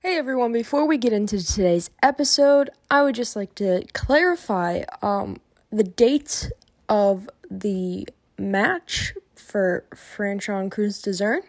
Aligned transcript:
Hey 0.00 0.16
everyone, 0.16 0.52
before 0.52 0.86
we 0.86 0.96
get 0.96 1.12
into 1.12 1.44
today's 1.44 1.90
episode, 2.04 2.70
I 2.88 3.02
would 3.02 3.16
just 3.16 3.34
like 3.34 3.56
to 3.56 3.82
clarify 3.94 4.84
um, 5.02 5.40
the 5.72 5.82
dates 5.82 6.52
of 6.88 7.28
the 7.50 8.06
match 8.38 9.14
for 9.34 9.84
Franchon 9.92 10.70
Crews-Dezurn. 10.70 11.40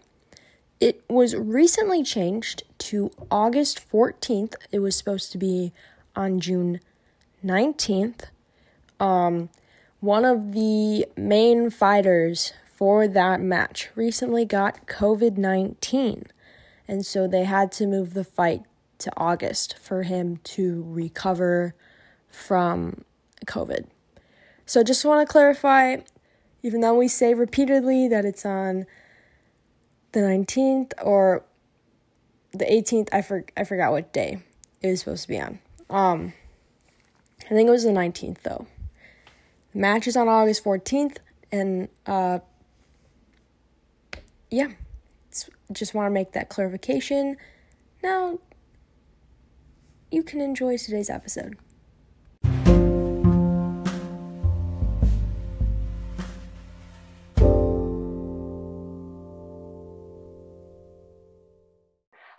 It 0.80 1.04
was 1.08 1.36
recently 1.36 2.02
changed 2.02 2.64
to 2.80 3.12
August 3.30 3.88
14th. 3.88 4.56
It 4.72 4.79
was 4.79 4.96
supposed 4.96 5.31
to 5.34 5.38
be 5.38 5.72
on 6.16 6.40
June 6.40 6.79
19th. 7.46 8.24
Um, 9.00 9.50
one 10.00 10.26
of 10.26 10.54
the 10.54 11.06
main 11.16 11.70
fighters 11.70 12.54
for 12.66 13.08
that 13.08 13.42
match 13.42 13.90
recently 13.94 14.44
got 14.44 14.88
COVID 14.88 15.38
19 15.38 16.26
and 16.90 17.05
so 17.05 17.27
they 17.27 17.44
had 17.44 17.71
to 17.73 17.85
move 17.85 18.16
the 18.16 18.23
fight 18.23 18.63
to 18.98 19.12
August 19.16 19.77
for 19.77 20.02
him 20.04 20.38
to 20.38 20.84
recover 20.88 21.76
from 22.27 23.05
COVID. 23.45 23.86
So 24.66 24.84
just 24.84 25.05
want 25.05 25.26
to 25.26 25.31
clarify 25.31 25.98
even 26.64 26.81
though 26.81 26.95
we 26.95 27.08
say 27.08 27.34
repeatedly 27.34 28.08
that 28.08 28.26
it's 28.26 28.44
on 28.44 28.88
the 30.12 30.20
19th 30.20 30.94
or 31.02 31.45
the 32.52 32.66
18th, 32.66 33.08
I 33.14 33.22
for, 33.22 33.45
I 33.56 33.64
forgot 33.64 33.92
what 33.92 34.12
day 34.12 34.42
it 34.81 34.90
was 34.90 35.02
supposed 35.02 35.22
to 35.22 35.28
be 35.28 35.40
on. 35.40 35.59
Um 35.92 36.34
I 37.45 37.50
think 37.50 37.67
it 37.67 37.72
was 37.72 37.84
the 37.84 37.92
19th 37.92 38.42
though. 38.42 38.66
The 39.73 39.80
match 39.80 40.08
is 40.08 40.17
on 40.17 40.28
August 40.28 40.64
14th 40.64 41.17
and 41.52 41.88
uh 42.08 42.40
yeah 44.50 44.70
just 45.72 45.94
want 45.94 46.08
to 46.08 46.12
make 46.12 46.32
that 46.32 46.50
clarification. 46.50 47.38
Now, 48.04 48.40
you 50.12 50.23
can 50.23 50.42
enjoy 50.42 50.78
today's 50.78 51.09
episode. 51.09 51.58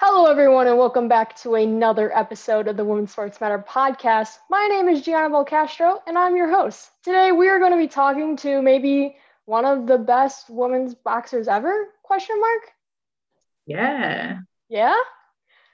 Hello, 0.01 0.27
everyone, 0.27 0.67
and 0.67 0.77
welcome 0.77 1.07
back 1.07 1.37
to 1.43 1.55
another 1.55 2.17
episode 2.17 2.67
of 2.67 2.77
the 2.77 2.85
Women's 2.85 3.13
Sports 3.13 3.41
Matter 3.41 3.65
podcast. 3.69 4.39
My 4.49 4.67
name 4.67 4.89
is 4.89 5.03
Gianna 5.03 5.45
Castro, 5.45 6.03
and 6.07 6.19
I'm 6.19 6.37
your 6.37 6.51
host. 6.51 6.91
Today, 7.05 7.31
we 7.31 7.49
are 7.49 7.61
going 7.61 7.73
to 7.73 7.79
be 7.79 7.87
talking 7.87 8.37
to 8.39 8.61
maybe 8.61 9.17
one 9.45 9.65
of 9.65 9.87
the 9.87 9.99
best 9.99 10.51
women's 10.51 10.95
boxers 10.95 11.47
ever? 11.47 11.89
Question 12.03 12.41
mark. 12.41 12.73
Yeah. 13.71 14.39
Yeah? 14.69 14.97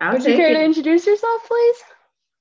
I'll 0.03 0.13
Would 0.13 0.27
you 0.27 0.37
care 0.37 0.51
it. 0.51 0.55
to 0.55 0.63
introduce 0.63 1.07
yourself, 1.07 1.49
please? 1.49 1.77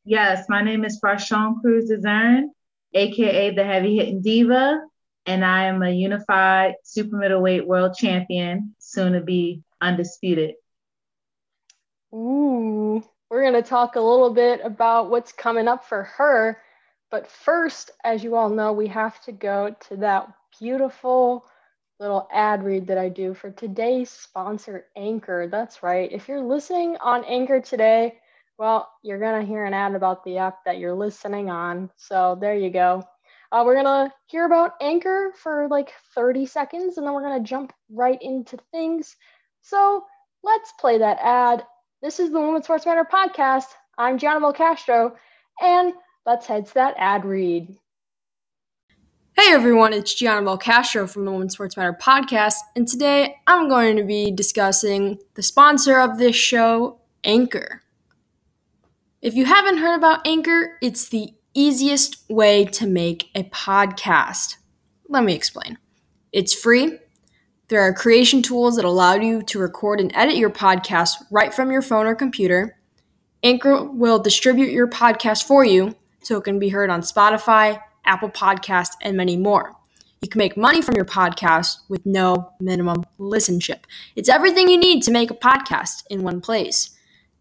Yes, 0.04 0.48
my 0.50 0.62
name 0.62 0.84
is 0.84 1.00
Franchon 1.00 1.62
Crews-Dezurn, 1.62 2.48
aka 2.94 3.56
the 3.56 3.64
Heavy 3.64 3.96
Hitting 3.96 4.22
Diva, 4.22 4.82
and 5.26 5.46
I 5.46 5.68
am 5.68 5.82
a 5.82 5.92
unified 5.92 6.74
super 6.84 7.16
middleweight 7.16 7.66
world 7.66 7.96
champion, 7.98 8.76
soon 8.80 9.14
to 9.14 9.22
be 9.22 9.64
undisputed. 9.80 10.56
Ooh, 12.14 13.02
we're 13.30 13.50
going 13.50 13.54
to 13.54 13.62
talk 13.62 13.96
a 13.96 14.02
little 14.02 14.34
bit 14.34 14.60
about 14.62 15.10
what's 15.10 15.32
coming 15.32 15.70
up 15.70 15.86
for 15.86 16.04
her. 16.04 16.62
But 17.12 17.32
first, 17.32 17.92
as 18.04 18.26
you 18.26 18.36
all 18.36 18.50
know, 18.50 18.74
we 18.74 18.88
have 18.88 19.22
to 19.22 19.32
go 19.32 19.74
to 19.88 19.96
that 19.98 20.28
beautiful 20.60 21.46
little 22.00 22.28
ad 22.32 22.64
read 22.64 22.88
that 22.88 22.98
I 22.98 23.10
do 23.10 23.34
for 23.34 23.52
today's 23.52 24.10
sponsor, 24.10 24.86
Anchor. 24.96 25.48
That's 25.50 25.84
right. 25.84 26.12
If 26.12 26.28
you're 26.28 26.42
listening 26.44 26.98
on 26.98 27.24
Anchor 27.26 27.62
today, 27.62 28.20
well, 28.58 28.90
you're 29.04 29.20
going 29.20 29.42
to 29.42 29.48
hear 29.48 29.66
an 29.66 29.74
ad 29.74 29.96
about 29.96 30.24
the 30.24 30.38
app 30.38 30.64
that 30.66 30.78
you're 30.78 30.96
listening 30.96 31.50
on. 31.50 31.90
So 31.98 32.38
there 32.40 32.56
you 32.56 32.70
go. 32.70 33.04
Uh, 33.52 33.64
we're 33.66 33.82
going 33.82 33.86
to 34.10 34.14
hear 34.28 34.46
about 34.46 34.74
Anchor 34.82 35.32
for 35.42 35.68
like 35.70 35.94
30 36.14 36.46
seconds 36.46 36.98
and 36.98 37.06
then 37.06 37.14
we're 37.14 37.22
going 37.24 37.42
to 37.42 37.48
jump 37.50 37.74
right 37.90 38.22
into 38.22 38.58
things. 38.72 39.16
So 39.62 40.04
let's 40.44 40.74
play 40.80 40.98
that 41.00 41.20
ad. 41.22 41.66
This 42.02 42.20
is 42.20 42.32
the 42.32 42.40
Women's 42.40 42.66
Sports 42.66 42.86
Matter 42.86 43.06
podcast. 43.06 43.66
I'm 43.98 44.18
Gianna 44.18 44.52
Castro, 44.54 45.16
and 45.62 45.94
let's 46.26 46.46
head 46.46 46.66
to 46.68 46.74
that 46.76 46.96
ad 46.98 47.26
read. 47.26 47.78
Hey 49.38 49.52
everyone, 49.52 49.92
it's 49.92 50.14
Gianna 50.14 50.58
Castro 50.58 51.06
from 51.08 51.26
the 51.26 51.32
Women's 51.32 51.56
Sports 51.56 51.76
Matter 51.76 51.92
podcast, 52.02 52.56
and 52.74 52.88
today 52.88 53.36
I'm 53.46 53.68
going 53.68 53.98
to 53.98 54.04
be 54.06 54.32
discussing 54.32 55.20
the 55.34 55.44
sponsor 55.44 56.00
of 56.00 56.18
this 56.18 56.38
show, 56.38 57.02
Anchor. 57.26 57.82
If 59.22 59.36
you 59.36 59.44
haven't 59.44 59.80
heard 59.80 59.98
about 59.98 60.26
Anchor, 60.26 60.78
it's 60.82 61.10
the 61.10 61.34
easiest 61.54 62.24
way 62.30 62.64
to 62.64 62.88
make 62.88 63.30
a 63.36 63.44
podcast. 63.44 64.56
Let 65.10 65.26
me 65.26 65.34
explain. 65.34 65.80
It's 66.32 66.54
free. 66.54 66.98
There 67.68 67.82
are 67.82 67.94
creation 67.94 68.42
tools 68.42 68.78
that 68.78 68.86
allow 68.86 69.16
you 69.16 69.42
to 69.44 69.60
record 69.60 70.00
and 70.00 70.16
edit 70.16 70.38
your 70.38 70.50
podcast 70.50 71.16
right 71.30 71.54
from 71.54 71.74
your 71.74 71.82
phone 71.82 72.06
or 72.06 72.16
computer. 72.16 72.78
Anchor 73.44 73.84
will 73.84 74.18
distribute 74.18 74.72
your 74.72 74.88
podcast 74.88 75.44
for 75.44 75.66
you 75.66 75.94
so 76.24 76.38
it 76.38 76.46
can 76.46 76.58
be 76.58 76.70
heard 76.70 76.90
on 76.90 77.02
Spotify, 77.02 77.82
Apple 78.06 78.30
Podcast, 78.30 78.92
and 79.02 79.18
many 79.18 79.38
more. 79.38 79.76
You 80.22 80.30
can 80.30 80.40
make 80.40 80.58
money 80.58 80.82
from 80.82 80.96
your 80.96 81.06
podcast 81.06 81.78
with 81.90 82.06
no 82.06 82.52
minimum 82.60 83.04
listenership. 83.20 83.82
It's 84.16 84.30
everything 84.30 84.70
you 84.70 84.78
need 84.78 85.04
to 85.04 85.12
make 85.12 85.30
a 85.30 85.36
podcast 85.36 86.04
in 86.10 86.24
one 86.24 86.42
place. 86.42 86.98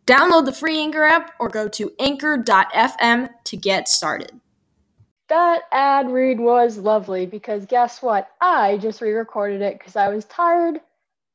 Download 0.07 0.45
the 0.45 0.53
free 0.53 0.79
Anchor 0.79 1.05
app 1.05 1.33
or 1.39 1.49
go 1.49 1.67
to 1.69 1.93
anchor.fm 1.99 3.31
to 3.45 3.57
get 3.57 3.89
started. 3.89 4.33
That 5.29 5.63
ad 5.73 6.11
read 6.11 6.39
was 6.39 6.77
lovely 6.77 7.25
because 7.25 7.65
guess 7.65 8.03
what? 8.03 8.29
I 8.43 8.77
just 8.77 9.01
re 9.01 9.13
recorded 9.13 9.63
it 9.63 9.79
because 9.79 9.97
I 9.97 10.09
was 10.09 10.27
tired 10.27 10.81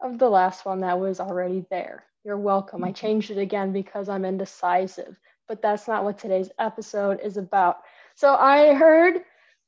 of 0.01 0.19
the 0.19 0.29
last 0.29 0.66
one 0.66 0.81
that 0.81 1.00
was 1.00 1.19
already 1.19 1.66
there. 1.72 2.03
You're 2.23 2.38
welcome. 2.38 2.84
I 2.84 2.89
mm-hmm. 2.89 2.94
changed 2.94 3.31
it 3.31 3.39
again 3.39 3.73
because 3.73 4.07
I'm 4.07 4.25
indecisive, 4.25 5.19
but 5.47 5.63
that's 5.63 5.88
not 5.88 6.03
what 6.03 6.19
today's 6.19 6.51
episode 6.59 7.19
is 7.23 7.38
about. 7.38 7.79
So 8.19 8.35
I 8.35 8.74
heard 8.74 9.22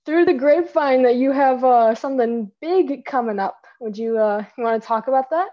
through 0.06 0.26
the 0.26 0.34
grapevine 0.34 1.04
that 1.04 1.16
you 1.16 1.32
have 1.32 1.64
uh, 1.64 1.96
something 1.96 2.52
big 2.60 3.06
coming 3.06 3.40
up. 3.40 3.66
Would 3.80 3.98
you 3.98 4.18
uh, 4.18 4.44
you 4.58 4.66
want 4.66 4.82
to 4.82 4.86
talk 4.86 5.08
about 5.08 5.30
that? 5.30 5.48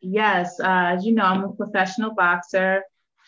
Yes, 0.00 0.60
uh, 0.60 0.94
as 0.94 1.04
you 1.04 1.12
know, 1.12 1.24
I'm 1.24 1.42
a 1.42 1.52
professional 1.52 2.14
boxer, 2.14 2.84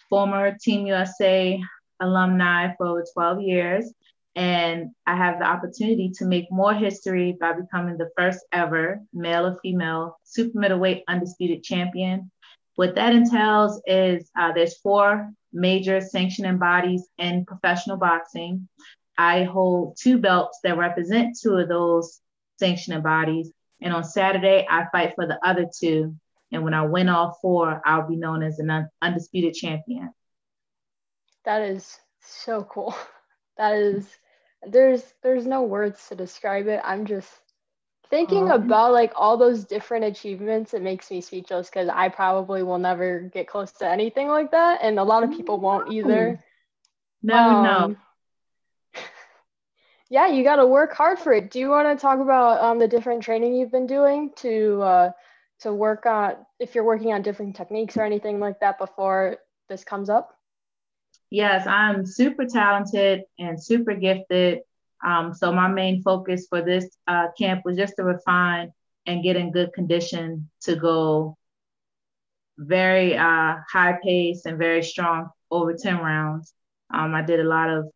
former 0.08 0.56
Team 0.62 0.86
USA 0.86 1.60
alumni 1.98 2.76
for 2.76 2.86
over 2.86 3.04
12 3.12 3.40
years, 3.42 3.92
and 4.36 4.92
I 5.04 5.16
have 5.16 5.40
the 5.40 5.46
opportunity 5.46 6.12
to 6.18 6.24
make 6.24 6.46
more 6.52 6.72
history 6.72 7.36
by 7.40 7.54
becoming 7.54 7.98
the 7.98 8.10
first 8.16 8.46
ever 8.52 9.00
male 9.12 9.46
or 9.46 9.58
female 9.64 10.16
super 10.22 10.60
middleweight 10.60 11.02
undisputed 11.08 11.64
champion. 11.64 12.30
What 12.76 12.94
that 12.94 13.16
entails 13.16 13.82
is 13.84 14.30
uh, 14.38 14.52
there's 14.52 14.78
four 14.78 15.32
major 15.56 16.00
sanctioning 16.00 16.58
bodies 16.58 17.08
in 17.18 17.44
professional 17.44 17.96
boxing. 17.96 18.68
I 19.18 19.44
hold 19.44 19.96
two 20.00 20.18
belts 20.18 20.60
that 20.62 20.76
represent 20.76 21.38
two 21.40 21.56
of 21.56 21.68
those 21.68 22.20
sanctioning 22.58 23.02
bodies. 23.02 23.50
And 23.80 23.92
on 23.92 24.04
Saturday, 24.04 24.66
I 24.68 24.86
fight 24.92 25.14
for 25.14 25.26
the 25.26 25.38
other 25.44 25.66
two. 25.78 26.14
And 26.52 26.62
when 26.62 26.74
I 26.74 26.86
win 26.86 27.08
all 27.08 27.38
four, 27.42 27.82
I'll 27.84 28.08
be 28.08 28.16
known 28.16 28.42
as 28.42 28.58
an 28.58 28.88
undisputed 29.02 29.54
champion. 29.54 30.10
That 31.44 31.62
is 31.62 31.98
so 32.20 32.64
cool. 32.64 32.94
That 33.58 33.76
is 33.76 34.06
there's 34.68 35.02
there's 35.22 35.46
no 35.46 35.62
words 35.62 36.08
to 36.08 36.14
describe 36.14 36.66
it. 36.66 36.78
I'm 36.84 37.06
just 37.06 37.30
thinking 38.10 38.50
um, 38.50 38.62
about 38.62 38.92
like 38.92 39.12
all 39.16 39.36
those 39.36 39.64
different 39.64 40.04
achievements 40.04 40.74
it 40.74 40.82
makes 40.82 41.10
me 41.10 41.20
speechless 41.20 41.68
because 41.68 41.88
i 41.88 42.08
probably 42.08 42.62
will 42.62 42.78
never 42.78 43.20
get 43.20 43.48
close 43.48 43.72
to 43.72 43.88
anything 43.88 44.28
like 44.28 44.50
that 44.50 44.80
and 44.82 44.98
a 44.98 45.02
lot 45.02 45.22
of 45.22 45.30
people 45.30 45.58
won't 45.58 45.92
either. 45.92 46.42
no. 47.22 47.36
Um, 47.36 47.62
no. 47.62 47.96
Yeah 50.08 50.28
you 50.28 50.44
got 50.44 50.56
to 50.56 50.66
work 50.68 50.94
hard 50.94 51.18
for 51.18 51.32
it. 51.32 51.50
Do 51.50 51.58
you 51.58 51.68
want 51.68 51.88
to 51.88 52.00
talk 52.00 52.20
about 52.20 52.62
um, 52.62 52.78
the 52.78 52.86
different 52.86 53.24
training 53.24 53.56
you've 53.56 53.72
been 53.72 53.88
doing 53.88 54.30
to 54.36 54.80
uh, 54.80 55.10
to 55.60 55.74
work 55.74 56.06
on 56.06 56.36
if 56.60 56.76
you're 56.76 56.84
working 56.84 57.12
on 57.12 57.22
different 57.22 57.56
techniques 57.56 57.96
or 57.96 58.04
anything 58.04 58.38
like 58.38 58.60
that 58.60 58.78
before 58.78 59.38
this 59.68 59.82
comes 59.82 60.08
up? 60.08 60.38
Yes 61.30 61.66
i'm 61.66 62.06
super 62.06 62.44
talented 62.44 63.22
and 63.36 63.60
super 63.60 63.94
gifted 63.94 64.60
um, 65.04 65.34
so 65.34 65.52
my 65.52 65.68
main 65.68 66.02
focus 66.02 66.46
for 66.48 66.62
this 66.62 66.88
uh, 67.06 67.28
camp 67.38 67.62
was 67.64 67.76
just 67.76 67.94
to 67.96 68.04
refine 68.04 68.72
and 69.06 69.22
get 69.22 69.36
in 69.36 69.52
good 69.52 69.72
condition 69.72 70.50
to 70.62 70.76
go 70.76 71.36
very 72.58 73.16
uh, 73.16 73.56
high 73.70 73.98
pace 74.02 74.46
and 74.46 74.58
very 74.58 74.82
strong 74.82 75.28
over 75.50 75.74
10 75.74 75.98
rounds. 75.98 76.54
Um, 76.92 77.14
I 77.14 77.22
did 77.22 77.40
a 77.40 77.44
lot 77.44 77.70
of 77.70 77.88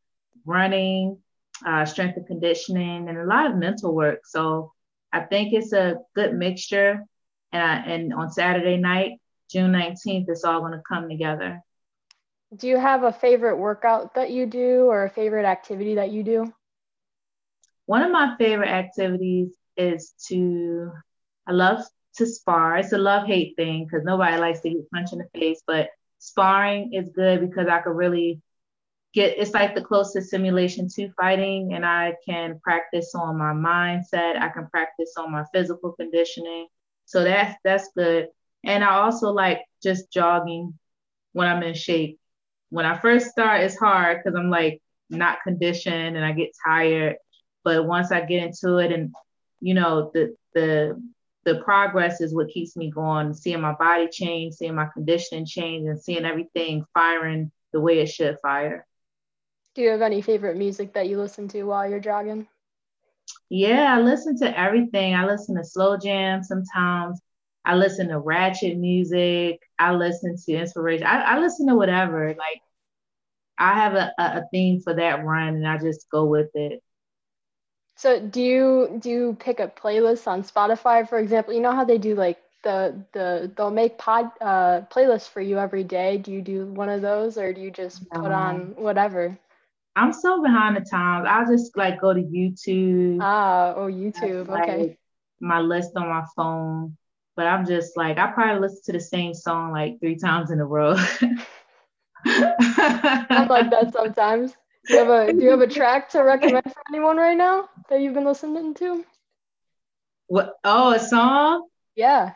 running, 0.45 1.19
uh, 1.67 1.85
strength 1.85 2.17
and 2.17 2.27
conditioning, 2.27 3.09
and 3.09 3.19
a 3.19 3.25
lot 3.25 3.51
of 3.51 3.57
mental 3.57 3.95
work. 3.95 4.21
So 4.25 4.73
I 5.13 5.21
think 5.21 5.53
it's 5.53 5.73
a 5.73 5.97
good 6.15 6.35
mixture. 6.35 7.05
And, 7.53 7.63
I, 7.63 7.77
and 7.93 8.15
on 8.15 8.31
Saturday 8.31 8.77
night, 8.77 9.13
June 9.51 9.73
19th, 9.73 10.27
it's 10.29 10.45
all 10.45 10.61
going 10.61 10.73
to 10.73 10.83
come 10.87 11.09
together. 11.09 11.61
Do 12.55 12.69
you 12.69 12.79
have 12.79 13.05
a 13.05 13.13
favorite 13.13 13.57
workout 13.57 14.15
that 14.15 14.31
you 14.31 14.47
do 14.47 14.87
or 14.87 15.05
a 15.05 15.11
favorite 15.11 15.45
activity 15.45 15.95
that 15.97 16.11
you 16.11 16.23
do? 16.23 16.53
One 17.91 18.03
of 18.03 18.13
my 18.13 18.37
favorite 18.39 18.69
activities 18.69 19.49
is 19.77 20.15
to, 20.29 20.93
I 21.49 21.51
love 21.51 21.81
to 22.19 22.25
spar. 22.25 22.77
It's 22.77 22.93
a 22.93 22.99
love 22.99 23.27
hate 23.27 23.57
thing 23.57 23.85
because 23.85 24.05
nobody 24.05 24.37
likes 24.37 24.61
to 24.61 24.71
get 24.71 24.89
punched 24.93 25.13
in 25.13 25.19
the 25.19 25.29
face, 25.37 25.61
but 25.67 25.89
sparring 26.21 26.93
is 26.95 27.09
good 27.09 27.41
because 27.41 27.67
I 27.67 27.81
could 27.81 27.97
really 27.97 28.41
get 29.13 29.39
it's 29.39 29.55
like 29.55 29.75
the 29.75 29.83
closest 29.83 30.31
simulation 30.31 30.87
to 30.95 31.11
fighting 31.21 31.73
and 31.75 31.85
I 31.85 32.15
can 32.25 32.61
practice 32.63 33.13
on 33.17 33.37
my 33.37 33.55
mindset, 33.55 34.41
I 34.41 34.51
can 34.51 34.69
practice 34.69 35.15
on 35.19 35.33
my 35.33 35.43
physical 35.53 35.91
conditioning. 35.91 36.69
So 37.07 37.25
that's 37.25 37.59
that's 37.65 37.91
good. 37.97 38.29
And 38.65 38.85
I 38.85 39.01
also 39.01 39.33
like 39.33 39.63
just 39.83 40.13
jogging 40.13 40.79
when 41.33 41.49
I'm 41.49 41.65
in 41.65 41.75
shape. 41.75 42.21
When 42.69 42.87
I 42.87 42.97
first 42.97 43.33
start, 43.33 43.63
it's 43.63 43.77
hard 43.77 44.19
because 44.19 44.39
I'm 44.39 44.49
like 44.49 44.81
not 45.09 45.39
conditioned 45.43 46.17
and 46.17 46.25
I 46.25 46.31
get 46.31 46.51
tired. 46.65 47.17
But 47.65 47.87
once 47.87 48.11
I 48.13 48.21
get 48.23 48.43
into 48.43 48.79
it 48.79 48.93
and 48.93 49.15
you 49.61 49.75
know 49.75 50.11
the 50.15 50.35
the 50.55 51.01
the 51.45 51.57
progress 51.57 52.21
is 52.21 52.35
what 52.35 52.49
keeps 52.49 52.77
me 52.77 52.91
going, 52.91 53.33
seeing 53.33 53.61
my 53.61 53.73
body 53.73 54.09
change, 54.09 54.55
seeing 54.55 54.75
my 54.75 54.89
conditioning 54.93 55.47
change, 55.47 55.87
and 55.89 56.01
seeing 56.01 56.25
everything 56.25 56.85
firing 56.93 57.51
the 57.73 57.81
way 57.81 58.01
it 58.01 58.09
should 58.09 58.39
fire. 58.41 58.87
Do 59.75 59.83
you 59.83 59.91
have 59.91 60.03
any 60.03 60.21
favorite 60.21 60.57
music 60.57 60.93
that 60.95 61.09
you 61.09 61.19
listen 61.19 61.49
to 61.49 61.63
while 61.63 61.89
you're 61.89 62.01
jogging? 62.01 62.47
Yeah, 63.49 63.95
I 63.97 64.01
listen 64.01 64.37
to 64.39 64.59
everything. 64.59 65.15
I 65.15 65.27
listen 65.27 65.57
to 65.57 65.65
slow 65.65 65.97
jam 65.97 66.43
sometimes. 66.43 67.21
I 67.65 67.75
listen 67.77 68.09
to 68.09 68.19
ratchet 68.19 68.77
music. 68.77 69.61
I 69.79 69.93
listen 69.93 70.37
to 70.37 70.53
inspiration. 70.53 71.07
I, 71.07 71.23
I 71.23 71.39
listen 71.39 71.67
to 71.69 71.75
whatever. 71.75 72.29
Like 72.29 72.61
I 73.59 73.75
have 73.75 73.95
a, 73.95 74.13
a 74.19 74.45
theme 74.51 74.81
for 74.81 74.95
that 74.95 75.25
run 75.25 75.55
and 75.55 75.69
I 75.69 75.79
just 75.79 76.11
go 76.11 76.25
with 76.25 76.51
it. 76.55 76.83
So 78.01 78.19
do 78.19 78.41
you 78.41 78.99
do 78.99 79.11
you 79.11 79.37
pick 79.39 79.61
a 79.61 79.69
playlist 79.69 80.27
on 80.27 80.43
Spotify, 80.43 81.07
for 81.07 81.19
example? 81.19 81.53
You 81.53 81.61
know 81.61 81.75
how 81.75 81.85
they 81.85 81.99
do 81.99 82.15
like 82.15 82.39
the 82.65 82.95
the 83.13 83.53
they'll 83.55 83.71
make 83.71 83.99
pod 83.99 84.31
uh 84.41 84.81
playlists 84.91 85.29
for 85.29 85.43
you 85.43 85.59
every 85.59 85.85
day. 85.85 86.17
Do 86.17 86.33
you 86.33 86.41
do 86.41 86.65
one 86.65 86.89
of 86.89 87.03
those 87.03 87.37
or 87.37 87.53
do 87.53 87.61
you 87.61 87.71
just 87.71 88.09
put 88.09 88.33
on 88.33 88.75
whatever? 88.77 89.37
I'm 89.97 90.15
so 90.15 90.43
behind 90.43 90.77
the 90.77 90.81
times. 90.81 91.27
I'll 91.29 91.45
just 91.45 91.77
like 91.77 92.01
go 92.01 92.15
to 92.15 92.23
YouTube. 92.23 93.19
Ah, 93.21 93.75
oh 93.77 93.89
YouTube. 93.89 94.49
Like, 94.49 94.71
okay. 94.71 94.99
My 95.43 95.61
list 95.61 95.91
on 95.95 96.09
my 96.09 96.25
phone. 96.35 96.97
But 97.37 97.49
I'm 97.49 97.67
just 97.67 97.99
like 97.99 98.17
I 98.17 98.33
probably 98.33 98.63
listen 98.63 98.81
to 98.87 98.93
the 98.93 99.01
same 99.01 99.35
song 99.35 99.73
like 99.73 100.01
three 100.01 100.17
times 100.17 100.51
in 100.51 100.59
a 100.59 100.65
row. 100.65 100.97
I'm 102.25 103.49
like 103.49 103.69
that 103.69 103.93
sometimes. 103.93 104.57
Do 104.87 104.95
you 104.95 104.99
have 104.99 105.09
a 105.09 105.33
do 105.33 105.43
you 105.43 105.51
have 105.51 105.61
a 105.61 105.67
track 105.79 106.11
to 106.11 106.21
recommend 106.21 106.65
for 106.65 106.83
anyone 106.91 107.17
right 107.17 107.37
now 107.37 107.69
that 107.89 108.01
you've 108.01 108.15
been 108.15 108.25
listening 108.25 108.75
to? 108.75 109.05
What? 110.29 110.55
Oh, 110.65 110.93
a 110.93 110.99
song? 111.01 111.67
Yeah. 111.97 112.33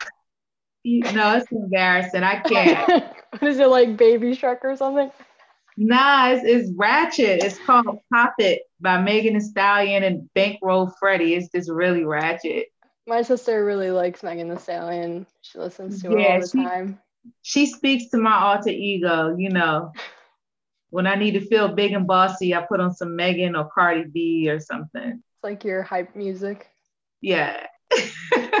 no, 0.83 1.37
it's 1.37 1.51
embarrassing. 1.51 2.23
I 2.23 2.35
can't. 2.41 3.05
what 3.31 3.43
is 3.43 3.57
it 3.57 3.67
like, 3.67 3.97
Baby 3.97 4.35
Shark 4.35 4.59
or 4.63 4.75
something? 4.75 5.11
Nah, 5.77 6.29
it's, 6.29 6.43
it's 6.45 6.71
ratchet. 6.75 7.43
It's 7.43 7.57
called 7.65 7.99
Pop 8.13 8.35
It 8.39 8.63
by 8.79 9.01
Megan 9.01 9.33
Thee 9.33 9.39
Stallion 9.39 10.03
and 10.03 10.33
Bankroll 10.33 10.93
Freddie. 10.99 11.35
It's 11.35 11.49
just 11.49 11.69
really 11.69 12.03
ratchet. 12.03 12.67
My 13.07 13.21
sister 13.21 13.63
really 13.65 13.91
likes 13.91 14.23
Megan 14.23 14.49
Thee 14.49 14.57
Stallion. 14.57 15.25
She 15.41 15.57
listens 15.57 16.01
to 16.01 16.11
yeah, 16.11 16.33
all 16.33 16.41
the 16.41 16.47
she, 16.47 16.63
time. 16.63 16.99
She 17.41 17.65
speaks 17.65 18.09
to 18.11 18.17
my 18.17 18.37
alter 18.37 18.69
ego, 18.69 19.35
you 19.37 19.49
know 19.49 19.93
when 20.89 21.07
I 21.07 21.15
need 21.15 21.31
to 21.31 21.45
feel 21.45 21.67
big 21.69 21.93
and 21.93 22.07
bossy, 22.07 22.55
I 22.55 22.61
put 22.61 22.79
on 22.79 22.93
some 22.93 23.15
Megan 23.15 23.55
or 23.55 23.69
Cardi 23.73 24.05
B 24.05 24.49
or 24.49 24.59
something. 24.59 25.11
It's 25.11 25.43
like 25.43 25.63
your 25.63 25.83
hype 25.83 26.15
music. 26.15 26.67
Yeah. 27.21 27.65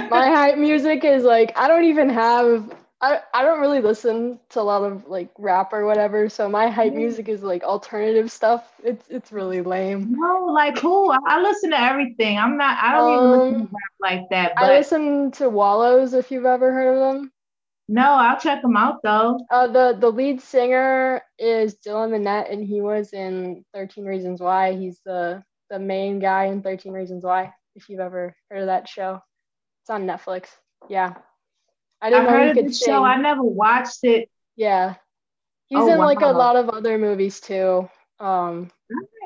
My 0.09 0.27
hype 0.27 0.57
music 0.57 1.03
is 1.03 1.23
like 1.23 1.57
I 1.57 1.67
don't 1.67 1.85
even 1.85 2.09
have 2.09 2.71
I, 3.01 3.19
I 3.33 3.43
don't 3.43 3.59
really 3.59 3.81
listen 3.81 4.39
to 4.49 4.61
a 4.61 4.63
lot 4.63 4.83
of 4.83 5.05
like 5.07 5.29
rap 5.37 5.73
or 5.73 5.85
whatever. 5.85 6.29
So 6.29 6.47
my 6.49 6.69
hype 6.69 6.93
music 6.93 7.27
is 7.27 7.43
like 7.43 7.63
alternative 7.63 8.31
stuff. 8.31 8.71
It's 8.83 9.07
it's 9.09 9.31
really 9.31 9.61
lame. 9.61 10.15
No, 10.17 10.45
like 10.45 10.79
who? 10.79 11.11
I 11.11 11.41
listen 11.41 11.71
to 11.71 11.79
everything. 11.79 12.39
I'm 12.39 12.57
not 12.57 12.81
I 12.81 12.93
don't 12.93 13.19
um, 13.19 13.25
even 13.25 13.31
listen 13.31 13.53
to 13.53 13.59
um, 13.59 13.69
rap 13.73 14.11
like 14.11 14.29
that. 14.31 14.53
But... 14.55 14.63
I 14.63 14.77
listen 14.77 15.31
to 15.31 15.49
Wallows 15.49 16.13
if 16.13 16.31
you've 16.31 16.45
ever 16.45 16.71
heard 16.71 16.93
of 16.93 17.13
them. 17.13 17.31
No, 17.87 18.13
I'll 18.13 18.39
check 18.39 18.63
him 18.63 18.75
out 18.75 19.03
though. 19.03 19.39
Uh, 19.51 19.67
the 19.67 19.95
the 19.99 20.11
lead 20.11 20.41
singer 20.41 21.21
is 21.37 21.77
Dylan 21.85 22.11
Minnette, 22.11 22.51
and 22.51 22.65
he 22.65 22.81
was 22.81 23.13
in 23.13 23.63
Thirteen 23.73 24.05
Reasons 24.05 24.41
Why. 24.41 24.73
He's 24.73 24.99
the 25.05 25.43
the 25.69 25.77
main 25.77 26.19
guy 26.19 26.45
in 26.45 26.63
Thirteen 26.63 26.93
Reasons 26.93 27.23
Why. 27.23 27.53
If 27.75 27.89
you've 27.89 27.99
ever 27.99 28.35
heard 28.49 28.61
of 28.61 28.67
that 28.67 28.89
show, 28.89 29.21
it's 29.83 29.89
on 29.91 30.07
Netflix. 30.07 30.47
Yeah, 30.89 31.13
I 32.01 32.09
didn't 32.09 32.27
I 32.27 32.31
know 32.31 32.37
heard 32.37 32.55
he 32.55 32.63
could 32.63 32.75
sing. 32.75 32.91
show. 32.91 33.03
I 33.03 33.17
never 33.17 33.43
watched 33.43 34.03
it. 34.03 34.29
Yeah, 34.55 34.95
he's 35.67 35.79
oh, 35.79 35.91
in 35.91 35.99
wow. 35.99 36.05
like 36.05 36.21
a 36.21 36.27
lot 36.27 36.55
of 36.55 36.69
other 36.69 36.97
movies 36.97 37.39
too. 37.39 37.87
Um, 38.19 38.71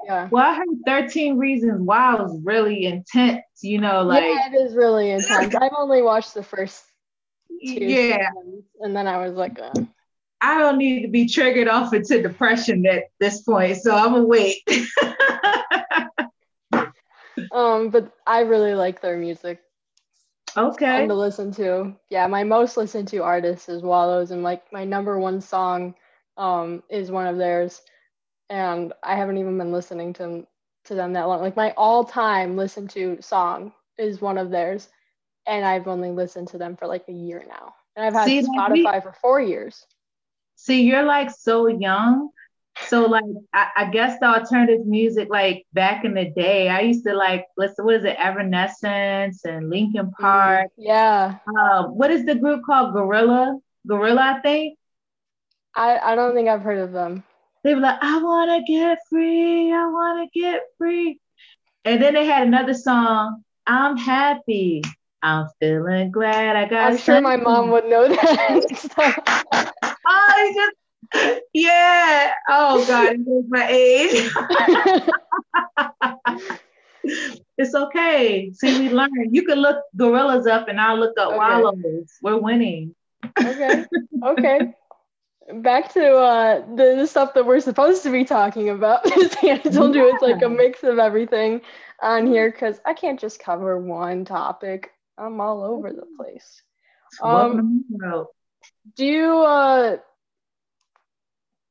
yeah. 0.03 0.27
Well, 0.31 0.43
I 0.43 0.55
heard 0.55 0.67
Thirteen 0.85 1.37
Reasons 1.37 1.79
Why 1.81 2.15
was 2.15 2.37
really 2.43 2.83
intense. 2.85 3.43
You 3.61 3.79
know, 3.79 4.01
like 4.01 4.23
yeah, 4.23 4.49
it 4.51 4.55
is 4.55 4.75
really 4.75 5.11
intense. 5.11 5.55
I've 5.61 5.71
only 5.77 6.01
watched 6.01 6.33
the 6.33 6.43
first 6.43 6.83
yeah. 7.61 8.29
And 8.79 8.95
then 8.95 9.07
I 9.07 9.25
was 9.25 9.35
like, 9.35 9.59
uh, 9.59 9.73
I 10.41 10.57
don't 10.57 10.77
need 10.77 11.01
to 11.01 11.07
be 11.09 11.27
triggered 11.27 11.67
off 11.67 11.93
into 11.93 12.21
depression 12.21 12.85
at 12.85 13.05
this 13.19 13.41
point, 13.41 13.77
so 13.77 13.93
I'm 13.93 14.13
gonna 14.13 14.23
wait. 14.23 14.57
um, 17.51 17.89
but 17.89 18.11
I 18.25 18.41
really 18.41 18.73
like 18.73 19.01
their 19.01 19.17
music. 19.17 19.59
Okay. 20.57 21.05
to 21.05 21.13
listen 21.13 21.51
to. 21.53 21.95
Yeah, 22.09 22.25
my 22.27 22.43
most 22.43 22.75
listened 22.75 23.07
to 23.09 23.23
artist 23.23 23.69
is 23.69 23.83
Wallows, 23.83 24.31
and 24.31 24.41
like 24.41 24.71
my 24.71 24.85
number 24.85 25.19
one 25.19 25.41
song 25.41 25.95
um 26.37 26.83
is 26.89 27.11
one 27.11 27.27
of 27.27 27.37
theirs. 27.37 27.81
And 28.49 28.93
I 29.03 29.15
haven't 29.15 29.37
even 29.37 29.57
been 29.57 29.71
listening 29.71 30.13
to 30.13 30.47
to 30.85 30.95
them 30.95 31.13
that 31.13 31.27
long. 31.27 31.41
Like 31.41 31.57
my 31.57 31.71
all-time 31.75 32.55
listen 32.55 32.87
to 32.89 33.17
song 33.21 33.73
is 33.97 34.21
one 34.21 34.37
of 34.37 34.49
theirs 34.49 34.87
and 35.47 35.65
I've 35.65 35.87
only 35.87 36.11
listened 36.11 36.49
to 36.49 36.57
them 36.57 36.75
for 36.75 36.87
like 36.87 37.05
a 37.07 37.13
year 37.13 37.43
now. 37.47 37.73
And 37.95 38.05
I've 38.05 38.13
had 38.13 38.25
See, 38.25 38.41
Spotify 38.41 38.95
we, 38.95 39.01
for 39.01 39.13
four 39.21 39.41
years. 39.41 39.85
See, 40.55 40.83
you're 40.83 41.03
like 41.03 41.31
so 41.31 41.67
young. 41.67 42.29
So 42.87 43.07
like 43.07 43.25
I, 43.53 43.67
I, 43.75 43.85
guess 43.89 44.19
the 44.19 44.27
alternative 44.27 44.85
music, 44.85 45.27
like 45.29 45.65
back 45.73 46.05
in 46.05 46.13
the 46.13 46.29
day, 46.29 46.69
I 46.69 46.81
used 46.81 47.05
to 47.05 47.13
like 47.13 47.45
listen, 47.57 47.83
what 47.83 47.95
is 47.95 48.05
it, 48.05 48.15
Evanescence 48.17 49.43
and 49.43 49.69
Linkin 49.69 50.07
mm, 50.07 50.13
Park. 50.13 50.69
Yeah. 50.77 51.39
Um, 51.47 51.97
what 51.97 52.09
is 52.09 52.25
the 52.25 52.35
group 52.35 52.63
called? 52.65 52.93
Gorilla? 52.93 53.59
Gorilla, 53.85 54.35
I 54.37 54.41
think. 54.41 54.77
I, 55.75 55.97
I 55.97 56.15
don't 56.15 56.33
think 56.33 56.47
I've 56.47 56.61
heard 56.61 56.79
of 56.79 56.91
them. 56.91 57.23
They 57.63 57.75
were 57.75 57.81
like, 57.81 57.99
I 58.01 58.21
wanna 58.21 58.63
get 58.63 58.99
free, 59.09 59.71
I 59.71 59.87
wanna 59.87 60.27
get 60.33 60.61
free. 60.77 61.19
And 61.85 62.01
then 62.01 62.13
they 62.13 62.25
had 62.25 62.47
another 62.47 62.73
song, 62.73 63.43
I'm 63.67 63.97
happy. 63.97 64.83
I'm 65.21 65.47
feeling 65.59 66.11
glad 66.11 66.55
I 66.55 66.67
got. 66.67 66.91
I'm 66.91 66.97
sure 66.97 67.21
my 67.21 67.35
mom 67.35 67.71
would 67.71 67.85
know 67.85 68.07
that. 68.07 69.73
oh, 70.07 70.53
just 70.55 71.41
yeah. 71.53 72.33
Oh 72.47 72.85
God, 72.85 73.17
my 73.49 73.67
age. 73.67 74.31
it's 77.57 77.75
okay. 77.75 78.51
See, 78.53 78.79
we 78.79 78.89
learn. 78.89 79.33
You 79.33 79.43
can 79.43 79.59
look 79.59 79.83
Gorillaz 79.97 80.47
up, 80.47 80.67
and 80.67 80.79
I'll 80.79 80.97
look 80.97 81.17
up 81.17 81.29
okay. 81.29 81.37
wallows. 81.37 82.13
We're 82.21 82.37
winning. 82.37 82.95
okay. 83.41 83.85
Okay. 84.23 84.73
Back 85.51 85.91
to 85.93 86.15
uh, 86.15 86.59
the, 86.75 86.95
the 86.95 87.07
stuff 87.07 87.33
that 87.33 87.45
we're 87.45 87.59
supposed 87.59 88.03
to 88.03 88.11
be 88.11 88.23
talking 88.23 88.69
about. 88.69 89.01
I 89.43 89.57
told 89.57 89.95
you 89.95 90.13
it's 90.13 90.21
like 90.21 90.43
a 90.43 90.49
mix 90.49 90.83
of 90.83 90.99
everything 90.99 91.61
on 92.01 92.27
here 92.27 92.51
because 92.51 92.79
I 92.85 92.93
can't 92.93 93.19
just 93.19 93.39
cover 93.39 93.79
one 93.79 94.25
topic. 94.25 94.91
I'm 95.19 95.41
all 95.41 95.63
over 95.63 95.91
the 95.91 96.05
place. 96.17 96.61
Um, 97.21 97.83
do 98.95 99.05
you 99.05 99.39
uh, 99.39 99.97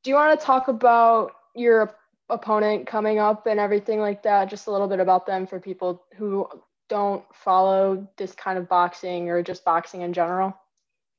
do 0.03 0.11
you 0.11 0.17
want 0.17 0.39
to 0.39 0.45
talk 0.45 0.69
about 0.69 1.33
your 1.55 1.95
opponent 2.29 2.87
coming 2.87 3.19
up 3.19 3.47
and 3.47 3.59
everything 3.59 4.01
like 4.01 4.23
that? 4.25 4.51
Just 4.51 4.67
a 4.67 4.71
little 4.71 4.89
bit 4.89 5.01
about 5.01 5.27
them 5.27 5.47
for 5.47 5.61
people 5.61 6.05
who 6.17 6.49
don't 6.89 7.25
follow 7.35 8.09
this 8.17 8.33
kind 8.33 8.59
of 8.59 8.69
boxing 8.69 9.29
or 9.29 9.43
just 9.43 9.65
boxing 9.65 10.03
in 10.03 10.13
general. 10.13 10.55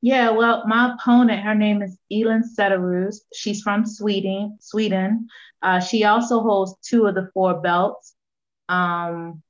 Yeah, 0.01 0.31
well, 0.31 0.63
my 0.65 0.93
opponent, 0.93 1.43
her 1.43 1.55
name 1.55 1.81
is 1.81 1.97
Elin 2.11 2.43
Cederroos. 2.43 3.17
She's 3.33 3.61
from 3.61 3.85
Sweden. 3.85 4.57
Sweden. 4.61 5.27
Uh, 5.61 5.79
she 5.81 6.05
also 6.05 6.39
holds 6.41 6.75
two 6.81 7.05
of 7.05 7.15
the 7.15 7.29
four 7.33 7.59
belts. 7.59 8.15
Um, 8.69 9.43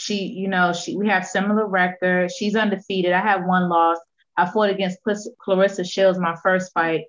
she, 0.00 0.24
you 0.24 0.48
know, 0.48 0.72
she 0.72 0.96
we 0.96 1.08
have 1.08 1.26
similar 1.26 1.66
record. 1.66 2.30
She's 2.32 2.56
undefeated. 2.56 3.12
I 3.12 3.20
have 3.20 3.44
one 3.44 3.68
loss. 3.68 3.98
I 4.34 4.46
fought 4.50 4.70
against 4.70 5.00
Claressa 5.04 5.84
Shields 5.86 6.18
my 6.18 6.36
first 6.42 6.72
fight, 6.72 7.04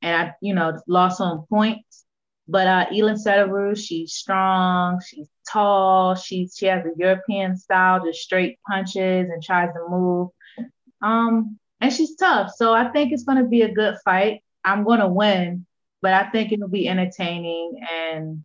and 0.00 0.28
I, 0.28 0.34
you 0.40 0.54
know, 0.54 0.80
lost 0.86 1.20
on 1.20 1.44
points. 1.50 2.04
But 2.46 2.68
uh, 2.68 2.86
Elin 2.94 3.16
Cederroos, 3.16 3.84
she's 3.84 4.12
strong, 4.12 5.00
she's 5.04 5.26
tall, 5.50 6.14
she 6.14 6.48
she 6.56 6.66
has 6.66 6.86
a 6.86 6.92
European 6.96 7.56
style, 7.56 8.04
just 8.04 8.20
straight 8.20 8.60
punches 8.70 9.28
and 9.28 9.42
tries 9.42 9.72
to 9.72 9.88
move. 9.88 10.28
Um, 11.02 11.58
and 11.80 11.92
she's 11.92 12.14
tough. 12.14 12.52
So 12.54 12.72
I 12.72 12.90
think 12.90 13.12
it's 13.12 13.24
gonna 13.24 13.48
be 13.48 13.62
a 13.62 13.74
good 13.74 13.96
fight. 14.04 14.44
I'm 14.64 14.84
gonna 14.84 15.08
win, 15.08 15.66
but 16.00 16.12
I 16.12 16.30
think 16.30 16.52
it'll 16.52 16.68
be 16.68 16.88
entertaining 16.88 17.80
and 17.92 18.44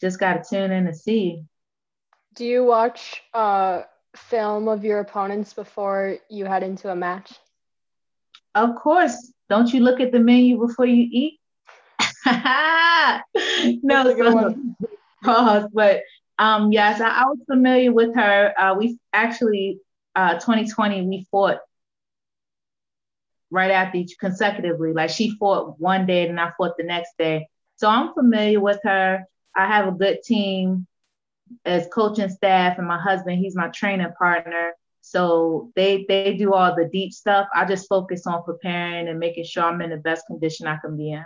just 0.00 0.18
gotta 0.18 0.42
tune 0.48 0.70
in 0.70 0.86
to 0.86 0.94
see. 0.94 1.44
Do 2.34 2.44
you 2.44 2.64
watch 2.64 3.22
uh 3.34 3.82
film 4.16 4.68
of 4.68 4.84
your 4.84 5.00
opponents 5.00 5.52
before 5.52 6.18
you 6.28 6.44
head 6.44 6.62
into 6.62 6.90
a 6.90 6.96
match? 6.96 7.32
Of 8.54 8.74
course. 8.76 9.32
Don't 9.48 9.72
you 9.72 9.80
look 9.80 10.00
at 10.00 10.12
the 10.12 10.18
menu 10.18 10.58
before 10.58 10.86
you 10.86 11.08
eat? 11.10 11.40
no, 13.82 14.14
so, 14.16 14.54
pause. 15.24 15.68
But 15.72 16.02
um, 16.38 16.72
yes, 16.72 17.00
I, 17.00 17.08
I, 17.08 17.24
was 17.24 17.38
familiar 17.46 17.92
with 17.92 18.14
her. 18.14 18.58
Uh, 18.58 18.74
we 18.74 18.98
actually, 19.12 19.78
uh, 20.14 20.34
2020, 20.34 21.02
we 21.02 21.26
fought 21.30 21.58
right 23.50 23.70
after 23.70 23.98
each 23.98 24.16
consecutively. 24.18 24.92
Like 24.92 25.10
she 25.10 25.36
fought 25.38 25.78
one 25.78 26.06
day 26.06 26.28
and 26.28 26.40
I 26.40 26.52
fought 26.56 26.76
the 26.78 26.84
next 26.84 27.16
day. 27.18 27.48
So 27.76 27.88
I'm 27.88 28.14
familiar 28.14 28.60
with 28.60 28.80
her. 28.84 29.24
I 29.54 29.66
have 29.66 29.88
a 29.88 29.92
good 29.92 30.22
team 30.22 30.86
as 31.64 31.88
coaching 31.92 32.28
staff, 32.28 32.78
and 32.78 32.86
my 32.86 33.00
husband, 33.00 33.38
he's 33.38 33.56
my 33.56 33.68
training 33.68 34.12
partner. 34.18 34.72
So 35.00 35.72
they 35.74 36.04
they 36.08 36.36
do 36.36 36.54
all 36.54 36.74
the 36.74 36.88
deep 36.92 37.12
stuff. 37.12 37.48
I 37.54 37.64
just 37.64 37.88
focus 37.88 38.26
on 38.26 38.44
preparing 38.44 39.08
and 39.08 39.18
making 39.18 39.44
sure 39.44 39.64
I'm 39.64 39.80
in 39.80 39.90
the 39.90 39.96
best 39.96 40.26
condition 40.26 40.66
I 40.66 40.76
can 40.76 40.96
be 40.96 41.12
in. 41.12 41.24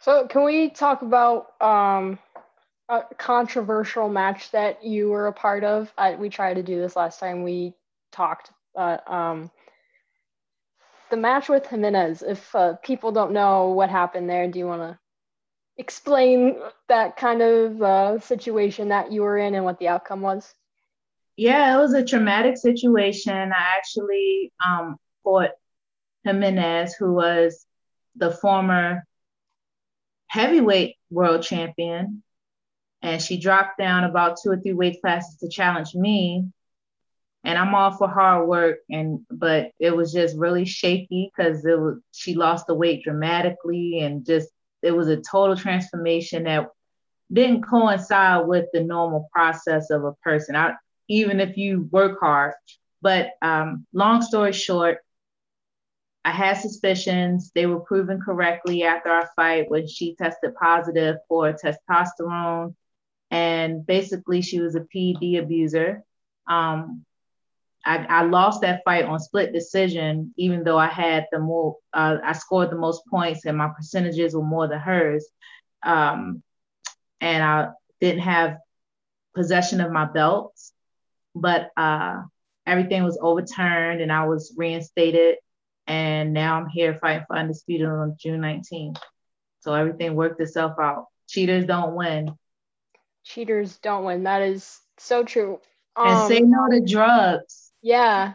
So, 0.00 0.26
can 0.26 0.44
we 0.44 0.68
talk 0.70 1.02
about 1.02 1.60
um, 1.60 2.18
a 2.88 3.02
controversial 3.16 4.08
match 4.08 4.50
that 4.50 4.84
you 4.84 5.08
were 5.08 5.26
a 5.26 5.32
part 5.32 5.64
of? 5.64 5.92
I, 5.96 6.14
we 6.14 6.28
tried 6.28 6.54
to 6.54 6.62
do 6.62 6.78
this 6.78 6.96
last 6.96 7.18
time 7.18 7.42
we 7.42 7.74
talked. 8.12 8.52
but 8.74 9.10
um, 9.10 9.50
the 11.10 11.16
match 11.16 11.48
with 11.48 11.66
Jimenez. 11.66 12.22
If 12.22 12.54
uh, 12.54 12.74
people 12.82 13.12
don't 13.12 13.32
know 13.32 13.68
what 13.68 13.90
happened 13.90 14.28
there, 14.28 14.48
do 14.48 14.58
you 14.58 14.66
want 14.66 14.82
to 14.82 14.98
explain 15.78 16.56
that 16.88 17.16
kind 17.16 17.42
of 17.42 17.82
uh, 17.82 18.18
situation 18.20 18.88
that 18.88 19.12
you 19.12 19.22
were 19.22 19.38
in 19.38 19.54
and 19.54 19.64
what 19.64 19.78
the 19.78 19.88
outcome 19.88 20.20
was? 20.20 20.54
Yeah, 21.36 21.76
it 21.76 21.80
was 21.80 21.92
a 21.92 22.04
traumatic 22.04 22.56
situation. 22.56 23.34
I 23.34 23.76
actually 23.76 24.52
um, 24.64 24.96
fought 25.22 25.50
Jimenez, 26.24 26.94
who 26.94 27.12
was 27.12 27.66
the 28.16 28.30
former 28.30 29.04
heavyweight 30.28 30.96
world 31.10 31.42
champion, 31.42 32.22
and 33.02 33.20
she 33.20 33.38
dropped 33.38 33.78
down 33.78 34.04
about 34.04 34.38
two 34.42 34.50
or 34.50 34.56
three 34.56 34.72
weight 34.72 35.00
classes 35.02 35.36
to 35.40 35.48
challenge 35.48 35.94
me. 35.94 36.46
And 37.44 37.56
I'm 37.56 37.74
all 37.74 37.92
for 37.92 38.08
hard 38.08 38.48
work, 38.48 38.78
and 38.90 39.20
but 39.30 39.70
it 39.78 39.94
was 39.94 40.12
just 40.12 40.36
really 40.36 40.64
shaky 40.64 41.30
because 41.36 41.64
it 41.64 41.78
was 41.78 42.00
she 42.12 42.34
lost 42.34 42.66
the 42.66 42.74
weight 42.74 43.04
dramatically, 43.04 44.00
and 44.00 44.26
just 44.26 44.48
it 44.86 44.96
was 44.96 45.08
a 45.08 45.16
total 45.16 45.56
transformation 45.56 46.44
that 46.44 46.68
didn't 47.32 47.62
coincide 47.62 48.46
with 48.46 48.66
the 48.72 48.82
normal 48.82 49.28
process 49.32 49.90
of 49.90 50.04
a 50.04 50.12
person. 50.22 50.54
I, 50.54 50.74
even 51.08 51.40
if 51.40 51.56
you 51.56 51.88
work 51.90 52.20
hard. 52.20 52.54
But 53.02 53.30
um, 53.42 53.86
long 53.92 54.22
story 54.22 54.52
short, 54.52 54.98
I 56.24 56.30
had 56.30 56.58
suspicions. 56.58 57.52
They 57.54 57.66
were 57.66 57.80
proven 57.80 58.20
correctly 58.20 58.84
after 58.84 59.10
our 59.10 59.28
fight 59.36 59.70
when 59.70 59.86
she 59.86 60.16
tested 60.16 60.54
positive 60.60 61.16
for 61.28 61.52
testosterone. 61.52 62.74
And 63.30 63.86
basically, 63.86 64.42
she 64.42 64.60
was 64.60 64.74
a 64.74 64.80
PED 64.80 65.42
abuser. 65.42 66.02
Um, 66.48 67.04
I, 67.86 68.04
I, 68.08 68.22
lost 68.24 68.62
that 68.62 68.82
fight 68.84 69.04
on 69.04 69.20
split 69.20 69.52
decision, 69.52 70.34
even 70.36 70.64
though 70.64 70.76
I 70.76 70.88
had 70.88 71.26
the 71.30 71.38
more, 71.38 71.76
uh, 71.92 72.16
I 72.22 72.32
scored 72.32 72.70
the 72.70 72.76
most 72.76 73.02
points 73.06 73.46
and 73.46 73.56
my 73.56 73.68
percentages 73.68 74.34
were 74.34 74.42
more 74.42 74.66
than 74.66 74.80
hers. 74.80 75.26
Um, 75.84 76.42
and 77.20 77.44
I 77.44 77.68
didn't 78.00 78.22
have 78.22 78.58
possession 79.36 79.80
of 79.80 79.92
my 79.92 80.04
belts, 80.04 80.72
but 81.34 81.70
uh, 81.76 82.22
everything 82.66 83.04
was 83.04 83.18
overturned 83.22 84.00
and 84.00 84.10
I 84.10 84.26
was 84.26 84.52
reinstated 84.56 85.36
and 85.86 86.32
now 86.32 86.56
I'm 86.56 86.68
here 86.68 86.94
fighting 86.94 87.24
for 87.28 87.36
undisputed 87.36 87.86
on 87.86 88.16
June 88.18 88.40
19th. 88.40 88.98
So 89.60 89.74
everything 89.74 90.16
worked 90.16 90.40
itself 90.40 90.72
out. 90.80 91.06
Cheaters 91.28 91.66
don't 91.66 91.94
win. 91.94 92.36
Cheaters 93.24 93.78
don't 93.78 94.04
win. 94.04 94.24
That 94.24 94.42
is 94.42 94.80
so 94.98 95.22
true. 95.22 95.60
Um, 95.94 96.08
and 96.08 96.28
say 96.28 96.40
no 96.40 96.68
to 96.70 96.80
drugs. 96.80 97.65
Yeah. 97.86 98.34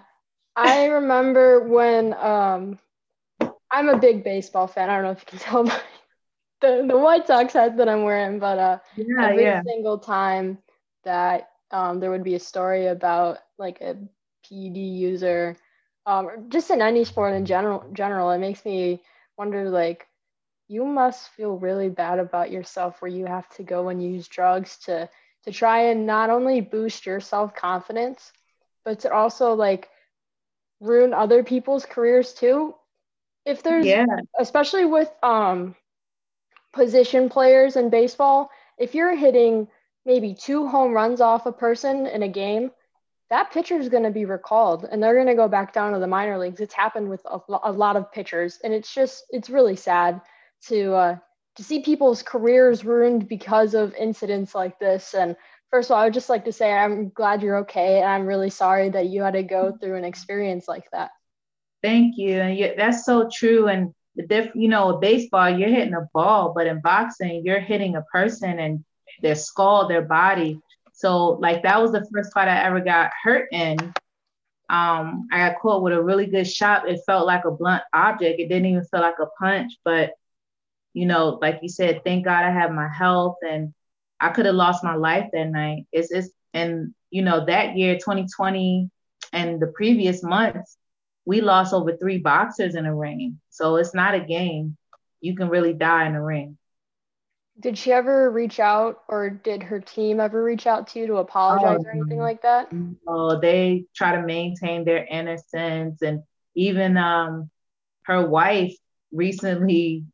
I 0.55 0.86
remember 0.86 1.67
when 1.67 2.13
um, 2.13 2.79
I'm 3.70 3.89
a 3.89 3.98
big 3.98 4.24
baseball 4.24 4.67
fan. 4.67 4.89
I 4.89 4.96
don't 4.96 5.03
know 5.03 5.12
if 5.12 5.20
you 5.20 5.25
can 5.27 5.39
tell 5.39 5.63
by 5.65 5.81
the, 6.62 6.86
the 6.88 6.98
White 6.98 7.27
Sox 7.27 7.53
hat 7.53 7.75
that 7.75 7.89
I'm 7.89 8.03
wearing, 8.03 8.39
but 8.39 8.58
uh, 8.58 8.79
yeah, 8.96 9.29
every 9.29 9.43
yeah. 9.43 9.62
single 9.65 9.98
time 10.00 10.60
that 11.03 11.50
um, 11.72 12.00
there 12.00 12.12
would 12.12 12.24
be 12.24 12.36
a 12.36 12.39
story 12.39 12.88
about 12.88 13.39
like 13.58 13.81
a 13.81 13.96
PED 14.48 14.77
user 14.77 15.58
um, 16.05 16.48
just 16.48 16.72
in 16.72 16.81
any 16.81 17.03
sport 17.03 17.34
in 17.34 17.46
general 17.46 17.86
general 17.93 18.31
it 18.31 18.39
makes 18.39 18.65
me 18.65 19.01
wonder 19.38 19.70
like 19.70 20.08
you 20.67 20.86
must 20.86 21.29
feel 21.29 21.58
really 21.58 21.89
bad 21.89 22.20
about 22.20 22.51
yourself 22.51 23.01
where 23.01 23.12
you 23.12 23.25
have 23.25 23.48
to 23.50 23.63
go 23.63 23.89
and 23.89 24.01
use 24.03 24.27
drugs 24.27 24.77
to 24.77 25.10
to 25.43 25.51
try 25.51 25.81
and 25.91 26.08
not 26.08 26.29
only 26.29 26.62
boost 26.62 27.05
your 27.05 27.20
self-confidence 27.20 28.31
but 28.86 29.00
to 29.02 29.12
also 29.12 29.54
like 29.54 29.90
ruin 30.80 31.14
other 31.14 31.44
people's 31.44 31.86
careers 31.86 32.34
too 32.34 32.74
if 33.46 33.64
there's 33.64 33.86
yeah. 33.86 34.06
especially 34.40 34.86
with 34.86 35.12
um 35.24 35.76
position 36.74 37.30
players 37.30 37.76
in 37.76 37.90
baseball 37.90 38.50
if 38.78 38.96
you're 38.96 39.16
hitting 39.16 39.68
maybe 40.06 40.34
two 40.34 40.68
home 40.68 40.94
runs 40.94 41.22
off 41.22 41.46
a 41.46 41.52
person 41.52 42.08
in 42.08 42.24
a 42.24 42.28
game 42.28 42.72
that 43.32 43.50
pitcher 43.52 43.76
is 43.76 43.88
going 43.88 44.04
to 44.04 44.12
be 44.12 44.26
recalled 44.26 44.86
and 44.92 45.02
they're 45.02 45.16
going 45.16 45.26
to 45.26 45.36
go 45.36 45.48
back 45.48 45.72
down 45.72 45.94
to 45.94 46.00
the 46.00 46.06
minor 46.06 46.38
leagues. 46.38 46.60
It's 46.60 46.74
happened 46.74 47.10
with 47.10 47.26
a, 47.26 47.40
a 47.64 47.72
lot 47.72 47.96
of 47.96 48.12
pitchers, 48.12 48.60
and 48.62 48.74
it's 48.74 48.94
just 48.94 49.24
it's 49.30 49.50
really 49.50 49.78
sad 49.78 50.20
to 50.68 50.94
uh, 50.94 51.18
to 51.56 51.64
see 51.64 51.80
people's 51.82 52.24
careers 52.24 52.84
ruined 52.84 53.30
because 53.30 53.74
of 53.74 53.96
incidents 53.96 54.54
like 54.54 54.78
this. 54.80 55.14
And 55.14 55.38
first 55.72 55.90
of 55.90 55.96
all, 55.96 56.01
I 56.01 56.06
would 56.06 56.13
just 56.13 56.30
like 56.30 56.46
to 56.46 56.54
say 56.54 56.72
I'm 56.72 57.10
glad 57.10 57.42
you're 57.42 57.60
okay, 57.60 58.01
and 58.01 58.10
I'm 58.10 58.28
really 58.28 58.50
sorry 58.50 58.90
that 58.90 59.08
you 59.08 59.24
had 59.24 59.34
to 59.34 59.44
go 59.44 59.72
through 59.72 59.96
an 59.96 60.06
experience 60.06 60.68
like 60.68 60.90
that. 60.92 61.12
Thank 61.82 62.18
you, 62.18 62.40
and 62.40 62.58
yeah, 62.58 62.74
that's 62.78 63.06
so 63.06 63.30
true. 63.34 63.68
And 63.68 63.94
the 64.16 64.28
diff, 64.28 64.51
you 64.54 64.68
know, 64.68 64.98
baseball, 64.98 65.50
you're 65.50 65.70
hitting 65.70 65.94
a 65.94 66.08
ball, 66.13 66.54
but 66.54 66.68
in 66.68 66.82
boxing, 66.82 67.44
you're 67.46 67.60
hitting 67.60 67.96
a 67.96 68.01
person 68.04 68.60
and 68.60 68.84
their 69.22 69.36
skull, 69.36 69.88
their 69.88 70.01
body. 70.01 70.60
So 70.94 71.30
like 71.42 71.63
that 71.63 71.82
was 71.82 71.92
the 71.92 72.06
first 72.13 72.34
fight 72.34 72.48
I 72.48 72.63
ever 72.63 72.82
got 72.82 73.12
hurt 73.24 73.48
in. 73.51 73.78
Um, 74.70 75.28
I 75.32 75.50
got 75.50 75.60
caught 75.60 75.82
with 75.82 75.94
a 75.94 76.01
really 76.01 76.28
good 76.28 76.48
shot. 76.48 76.88
It 76.88 77.01
felt 77.06 77.25
like 77.25 77.46
a 77.46 77.51
blunt 77.51 77.84
object. 77.94 78.40
It 78.40 78.48
didn't 78.48 78.68
even 78.68 78.84
feel 78.86 79.01
like 79.01 79.20
a 79.20 79.28
punch, 79.40 79.74
but 79.84 80.13
you 80.94 81.06
know, 81.06 81.40
like 81.42 81.60
you 81.62 81.70
said, 81.70 82.04
thank 82.04 82.25
God 82.25 82.44
I 82.44 82.51
have 82.51 82.72
my 82.72 82.90
health 82.90 83.38
and 83.42 83.74
I 84.22 84.30
could 84.30 84.46
have 84.46 84.56
lost 84.56 84.84
my 84.84 84.96
life 84.96 85.30
that 85.34 85.50
night. 85.50 85.88
It's 85.92 86.12
it's 86.12 86.30
and 86.54 86.94
you 87.10 87.22
know, 87.22 87.46
that 87.46 87.78
year, 87.78 87.96
2020 87.96 88.90
and 89.34 89.60
the 89.60 89.68
previous 89.68 90.24
months, 90.24 90.78
we 91.25 91.42
lost 91.42 91.74
over 91.74 91.96
three 91.98 92.18
boxers 92.18 92.75
in 92.75 92.86
a 92.86 92.96
ring. 92.96 93.40
So 93.50 93.75
it's 93.75 93.94
not 93.94 94.16
a 94.16 94.22
game. 94.22 94.78
You 95.20 95.36
can 95.36 95.50
really 95.50 95.74
die 95.74 96.08
in 96.08 96.16
a 96.16 96.24
ring. 96.24 96.58
Did 97.60 97.78
she 97.78 97.92
ever 97.92 98.32
reach 98.32 98.60
out 98.60 99.01
or 99.08 99.30
did 99.30 99.62
her 99.63 99.80
team 99.80 100.20
ever 100.20 100.44
reach 100.44 100.66
out 100.66 100.88
to 100.88 101.00
you 101.00 101.08
to 101.08 101.18
apologize 101.18 101.82
oh, 101.84 101.88
or 101.88 101.92
anything 101.92 102.18
like 102.18 102.42
that? 102.42 102.74
Oh, 103.08 103.40
they 103.40 103.86
try 103.96 104.16
to 104.16 104.24
maintain 104.24 104.84
their 104.84 105.06
innocence. 105.06 106.01
And 106.01 106.24
even 106.56 106.98
um, 106.98 107.51
her 108.04 108.25
wife 108.25 108.74
recently 109.12 110.06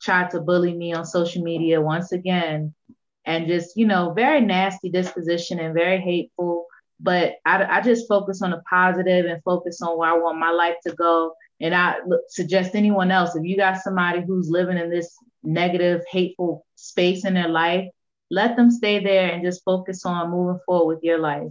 tried 0.00 0.30
to 0.30 0.40
bully 0.40 0.74
me 0.74 0.92
on 0.92 1.04
social 1.04 1.42
media 1.42 1.80
once 1.80 2.10
again 2.10 2.74
and 3.24 3.46
just, 3.46 3.76
you 3.76 3.86
know, 3.86 4.12
very 4.12 4.40
nasty 4.40 4.90
disposition 4.90 5.60
and 5.60 5.74
very 5.74 6.00
hateful. 6.00 6.66
But 7.00 7.36
I, 7.44 7.64
I 7.64 7.80
just 7.80 8.08
focus 8.08 8.42
on 8.42 8.50
the 8.50 8.62
positive 8.68 9.26
and 9.26 9.42
focus 9.42 9.82
on 9.82 9.98
where 9.98 10.10
I 10.10 10.18
want 10.18 10.38
my 10.38 10.50
life 10.50 10.76
to 10.86 10.94
go. 10.94 11.34
And 11.60 11.74
I 11.74 11.96
suggest 12.28 12.74
anyone 12.74 13.10
else, 13.10 13.36
if 13.36 13.44
you 13.44 13.56
got 13.56 13.78
somebody 13.78 14.22
who's 14.26 14.48
living 14.48 14.78
in 14.78 14.90
this 14.90 15.16
negative, 15.42 16.02
hateful 16.10 16.64
space 16.76 17.24
in 17.24 17.34
their 17.34 17.48
life, 17.48 17.88
let 18.30 18.56
them 18.56 18.70
stay 18.70 19.02
there 19.02 19.30
and 19.30 19.44
just 19.44 19.64
focus 19.64 20.04
on 20.06 20.30
moving 20.30 20.60
forward 20.64 20.96
with 20.96 21.04
your 21.04 21.18
life. 21.18 21.50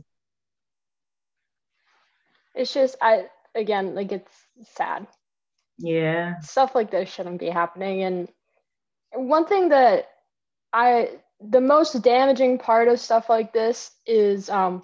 It's 2.55 2.73
just 2.73 2.97
I 3.01 3.27
again 3.55 3.95
like 3.95 4.11
it's 4.11 4.31
sad. 4.73 5.07
Yeah. 5.77 6.39
Stuff 6.39 6.75
like 6.75 6.91
this 6.91 7.09
shouldn't 7.09 7.39
be 7.39 7.49
happening. 7.49 8.03
And 8.03 8.29
one 9.13 9.45
thing 9.45 9.69
that 9.69 10.09
I, 10.73 11.09
the 11.49 11.61
most 11.61 12.01
damaging 12.01 12.57
part 12.57 12.87
of 12.87 12.99
stuff 12.99 13.29
like 13.29 13.53
this 13.53 13.91
is 14.05 14.49
um, 14.49 14.83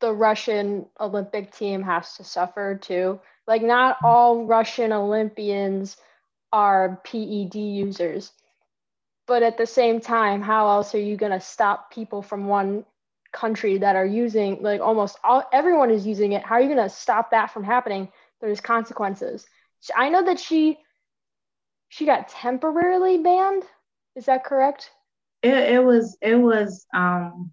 the 0.00 0.12
Russian 0.12 0.86
Olympic 1.00 1.52
team 1.52 1.82
has 1.82 2.14
to 2.14 2.24
suffer 2.24 2.78
too. 2.80 3.20
Like, 3.46 3.62
not 3.62 3.96
all 4.04 4.44
Russian 4.44 4.92
Olympians 4.92 5.96
are 6.52 7.00
PED 7.04 7.54
users. 7.54 8.32
But 9.26 9.42
at 9.42 9.58
the 9.58 9.66
same 9.66 10.00
time, 10.00 10.40
how 10.40 10.68
else 10.68 10.94
are 10.94 11.00
you 11.00 11.16
going 11.16 11.32
to 11.32 11.40
stop 11.40 11.90
people 11.90 12.22
from 12.22 12.46
one 12.46 12.84
country 13.32 13.78
that 13.78 13.96
are 13.96 14.06
using, 14.06 14.62
like, 14.62 14.80
almost 14.80 15.18
all 15.24 15.44
everyone 15.52 15.90
is 15.90 16.06
using 16.06 16.32
it? 16.32 16.42
How 16.42 16.56
are 16.56 16.60
you 16.60 16.74
going 16.74 16.88
to 16.88 16.94
stop 16.94 17.30
that 17.30 17.50
from 17.50 17.64
happening? 17.64 18.08
There's 18.40 18.60
consequences. 18.60 19.46
I 19.94 20.08
know 20.10 20.24
that 20.24 20.38
she 20.38 20.78
she 21.88 22.04
got 22.04 22.28
temporarily 22.28 23.18
banned. 23.18 23.64
Is 24.14 24.26
that 24.26 24.44
correct? 24.44 24.90
It, 25.42 25.54
it 25.74 25.84
was 25.84 26.16
it 26.20 26.34
was 26.34 26.86
um 26.94 27.52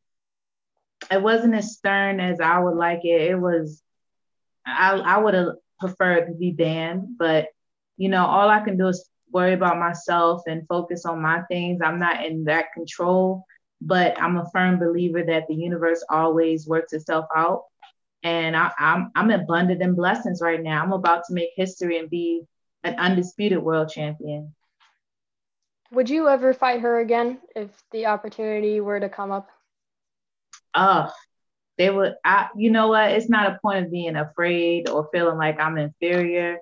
it 1.12 1.22
wasn't 1.22 1.56
as 1.56 1.76
stern 1.76 2.20
as 2.20 2.40
I 2.40 2.60
would 2.60 2.76
like 2.76 3.06
it. 3.06 3.22
It 3.22 3.40
was 3.40 3.82
I 4.66 4.94
I 4.94 5.18
would 5.18 5.34
have 5.34 5.56
preferred 5.80 6.28
to 6.28 6.34
be 6.34 6.52
banned, 6.52 7.18
but 7.18 7.50
you 7.98 8.10
know, 8.10 8.26
all 8.26 8.50
I 8.50 8.60
can 8.62 8.78
do 8.78 8.88
is 8.88 9.10
worry 9.32 9.54
about 9.54 9.80
myself 9.80 10.44
and 10.48 10.68
focus 10.68 11.06
on 11.06 11.22
my 11.22 11.42
things. 11.44 11.82
I'm 11.84 12.00
not 12.00 12.26
in 12.26 12.46
that 12.46 12.74
control, 12.74 13.46
but 13.82 14.20
I'm 14.22 14.38
a 14.38 14.50
firm 14.52 14.80
believer 14.80 15.24
that 15.24 15.48
the 15.48 15.56
universe 15.56 16.04
always 16.10 16.68
works 16.68 16.94
itself 16.94 17.26
out. 17.36 17.64
And 18.24 18.56
I, 18.56 18.72
I'm 18.80 19.12
I'm 19.16 19.30
abundant 19.30 19.82
in 19.82 19.94
blessings 19.94 20.42
right 20.42 20.62
now. 20.62 20.82
I'm 20.82 20.94
about 20.94 21.24
to 21.28 21.34
make 21.34 21.50
history 21.56 22.00
and 22.00 22.10
be 22.10 22.44
an 22.84 22.96
undisputed 22.96 23.60
world 23.60 23.90
champion. 23.90 24.54
Would 25.96 26.10
you 26.10 26.28
ever 26.28 26.54
fight 26.54 26.82
her 26.82 27.00
again 27.00 27.40
if 27.56 27.70
the 27.92 28.08
opportunity 28.08 28.82
were 28.82 29.00
to 29.00 29.08
come 29.08 29.32
up? 29.32 29.50
Oh, 30.74 31.10
they 31.78 31.90
would. 31.90 32.16
I, 32.22 32.50
you 32.54 32.70
know 32.70 32.90
what? 32.90 33.12
It's 33.12 33.30
not 33.30 33.50
a 33.50 33.60
point 33.62 33.86
of 33.86 33.92
being 33.92 34.18
afraid 34.18 34.90
or 34.90 35.08
feeling 35.14 35.38
like 35.38 35.58
I'm 35.58 35.78
inferior. 35.78 36.58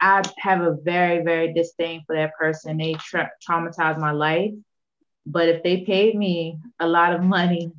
I 0.00 0.22
have 0.38 0.60
a 0.60 0.76
very, 0.84 1.24
very 1.24 1.52
disdain 1.52 2.04
for 2.06 2.14
that 2.14 2.36
person. 2.38 2.76
They 2.76 2.94
tra- 2.94 3.32
traumatized 3.48 3.98
my 3.98 4.12
life. 4.12 4.52
But 5.26 5.48
if 5.48 5.64
they 5.64 5.78
paid 5.78 6.14
me 6.14 6.58
a 6.78 6.86
lot 6.86 7.12
of 7.12 7.24
money 7.24 7.72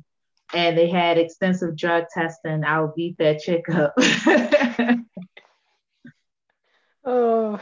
and 0.52 0.76
they 0.76 0.90
had 0.90 1.16
extensive 1.16 1.74
drug 1.74 2.04
testing, 2.12 2.64
I 2.64 2.82
would 2.82 2.94
beat 2.94 3.16
that 3.16 3.40
chick 3.40 3.66
up. 3.70 3.94
oh, 7.06 7.58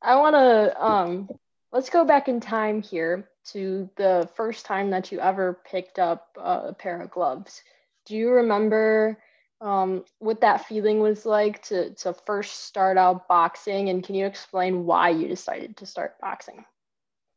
I 0.00 0.16
want 0.16 0.34
to 0.34 0.82
um, 0.82 1.28
let's 1.74 1.90
go 1.90 2.04
back 2.04 2.28
in 2.28 2.38
time 2.38 2.80
here 2.80 3.28
to 3.44 3.90
the 3.96 4.30
first 4.36 4.64
time 4.64 4.90
that 4.90 5.10
you 5.10 5.18
ever 5.18 5.58
picked 5.68 5.98
up 5.98 6.28
a 6.40 6.72
pair 6.72 7.02
of 7.02 7.10
gloves. 7.10 7.62
Do 8.06 8.16
you 8.16 8.30
remember 8.30 9.18
um, 9.60 10.04
what 10.20 10.40
that 10.42 10.66
feeling 10.66 11.00
was 11.00 11.26
like 11.26 11.62
to, 11.64 11.92
to 11.94 12.14
first 12.26 12.66
start 12.66 12.96
out 12.96 13.26
boxing? 13.26 13.88
And 13.88 14.04
can 14.04 14.14
you 14.14 14.24
explain 14.24 14.86
why 14.86 15.10
you 15.10 15.26
decided 15.26 15.76
to 15.78 15.86
start 15.86 16.14
boxing? 16.20 16.64